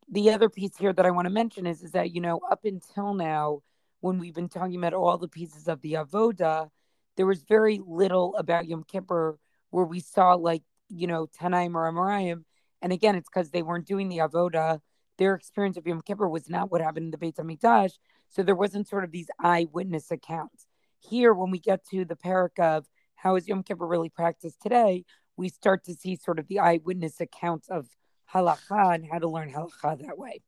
The 0.09 0.31
other 0.31 0.49
piece 0.49 0.77
here 0.77 0.93
that 0.93 1.05
I 1.05 1.11
want 1.11 1.25
to 1.25 1.33
mention 1.33 1.65
is 1.65 1.81
is 1.81 1.91
that, 1.91 2.13
you 2.13 2.21
know, 2.21 2.39
up 2.49 2.65
until 2.65 3.13
now, 3.13 3.61
when 4.01 4.19
we've 4.19 4.35
been 4.35 4.49
talking 4.49 4.75
about 4.75 4.93
all 4.93 5.17
the 5.17 5.27
pieces 5.27 5.67
of 5.67 5.81
the 5.81 5.93
avoda, 5.93 6.69
there 7.17 7.25
was 7.25 7.43
very 7.43 7.81
little 7.85 8.35
about 8.35 8.67
Yom 8.67 8.83
Kippur 8.83 9.39
where 9.71 9.85
we 9.85 9.99
saw 9.99 10.33
like, 10.33 10.63
you 10.89 11.07
know, 11.07 11.27
Tanaim 11.27 11.75
or 11.75 11.91
Amoraim. 11.91 12.43
And 12.81 12.93
again, 12.93 13.15
it's 13.15 13.29
because 13.29 13.49
they 13.49 13.63
weren't 13.63 13.87
doing 13.87 14.09
the 14.09 14.19
avoda 14.19 14.79
their 15.17 15.35
experience 15.35 15.77
of 15.77 15.87
Yom 15.87 16.01
Kippur 16.01 16.27
was 16.27 16.49
not 16.49 16.71
what 16.71 16.81
happened 16.81 17.05
in 17.05 17.11
the 17.11 17.17
Beit 17.17 17.35
HaMikdash. 17.35 17.93
So 18.29 18.43
there 18.43 18.55
wasn't 18.55 18.87
sort 18.87 19.03
of 19.03 19.11
these 19.11 19.29
eyewitness 19.39 20.11
accounts. 20.11 20.65
Here, 21.09 21.33
when 21.33 21.51
we 21.51 21.59
get 21.59 21.85
to 21.91 22.05
the 22.05 22.15
parak 22.15 22.59
of 22.59 22.85
how 23.15 23.35
is 23.35 23.47
Yom 23.47 23.63
Kippur 23.63 23.85
really 23.85 24.09
practiced 24.09 24.61
today, 24.61 25.05
we 25.37 25.49
start 25.49 25.83
to 25.85 25.93
see 25.93 26.15
sort 26.15 26.39
of 26.39 26.47
the 26.47 26.59
eyewitness 26.59 27.19
accounts 27.19 27.69
of 27.69 27.87
halacha 28.33 28.95
and 28.95 29.05
how 29.09 29.19
to 29.19 29.29
learn 29.29 29.51
halacha 29.51 30.01
that 30.05 30.17
way. 30.17 30.41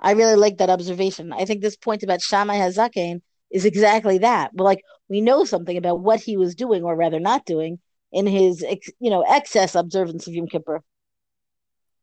I 0.00 0.12
really 0.12 0.36
like 0.36 0.58
that 0.58 0.70
observation. 0.70 1.32
I 1.32 1.44
think 1.44 1.62
this 1.62 1.76
point 1.76 2.02
about 2.02 2.20
Shammai 2.20 2.56
Hazaken 2.56 3.20
is 3.50 3.64
exactly 3.64 4.18
that. 4.18 4.50
But 4.54 4.64
like 4.64 4.82
we 5.08 5.20
know 5.20 5.44
something 5.44 5.76
about 5.76 6.00
what 6.00 6.20
he 6.20 6.36
was 6.36 6.54
doing, 6.54 6.82
or 6.82 6.96
rather 6.96 7.20
not 7.20 7.44
doing, 7.44 7.78
in 8.10 8.26
his 8.26 8.64
you 8.98 9.10
know 9.10 9.22
excess 9.22 9.74
observance 9.74 10.26
of 10.26 10.34
Yom 10.34 10.48
Kippur 10.48 10.82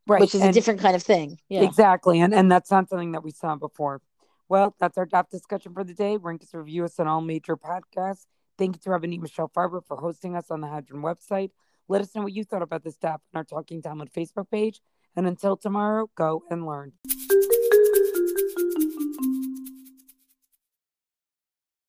right. 0.09 0.21
which 0.21 0.35
is 0.35 0.41
and 0.41 0.49
a 0.49 0.53
different 0.53 0.81
kind 0.81 0.95
of 0.95 1.03
thing. 1.03 1.37
Yeah. 1.47 1.61
Exactly. 1.61 2.19
And 2.19 2.33
and 2.33 2.51
that's 2.51 2.71
not 2.71 2.89
something 2.89 3.13
that 3.13 3.23
we 3.23 3.31
saw 3.31 3.55
before. 3.55 4.01
Well, 4.49 4.75
that's 4.79 4.97
our 4.97 5.05
top 5.05 5.29
discussion 5.29 5.73
for 5.73 5.83
the 5.83 5.93
day. 5.93 6.17
Rank 6.17 6.41
us 6.41 6.53
review 6.53 6.83
us 6.83 6.99
on 6.99 7.07
all 7.07 7.21
major 7.21 7.55
podcasts. 7.55 8.25
Thank 8.57 8.75
you 8.75 8.79
to 8.81 8.89
Rabbanit 8.89 9.21
Michelle 9.21 9.47
Farber 9.55 9.81
for 9.85 9.95
hosting 9.95 10.35
us 10.35 10.49
on 10.49 10.61
the 10.61 10.67
Hadran 10.67 11.01
website. 11.03 11.51
Let 11.87 12.01
us 12.01 12.13
know 12.15 12.23
what 12.23 12.33
you 12.33 12.43
thought 12.43 12.63
about 12.63 12.83
this 12.83 12.97
daf 12.97 13.13
on 13.13 13.35
our 13.35 13.43
Talking 13.43 13.81
Talmud 13.81 14.11
Facebook 14.11 14.49
page. 14.49 14.81
And 15.15 15.27
until 15.27 15.55
tomorrow, 15.55 16.09
go 16.15 16.43
and 16.49 16.65
learn. 16.65 16.93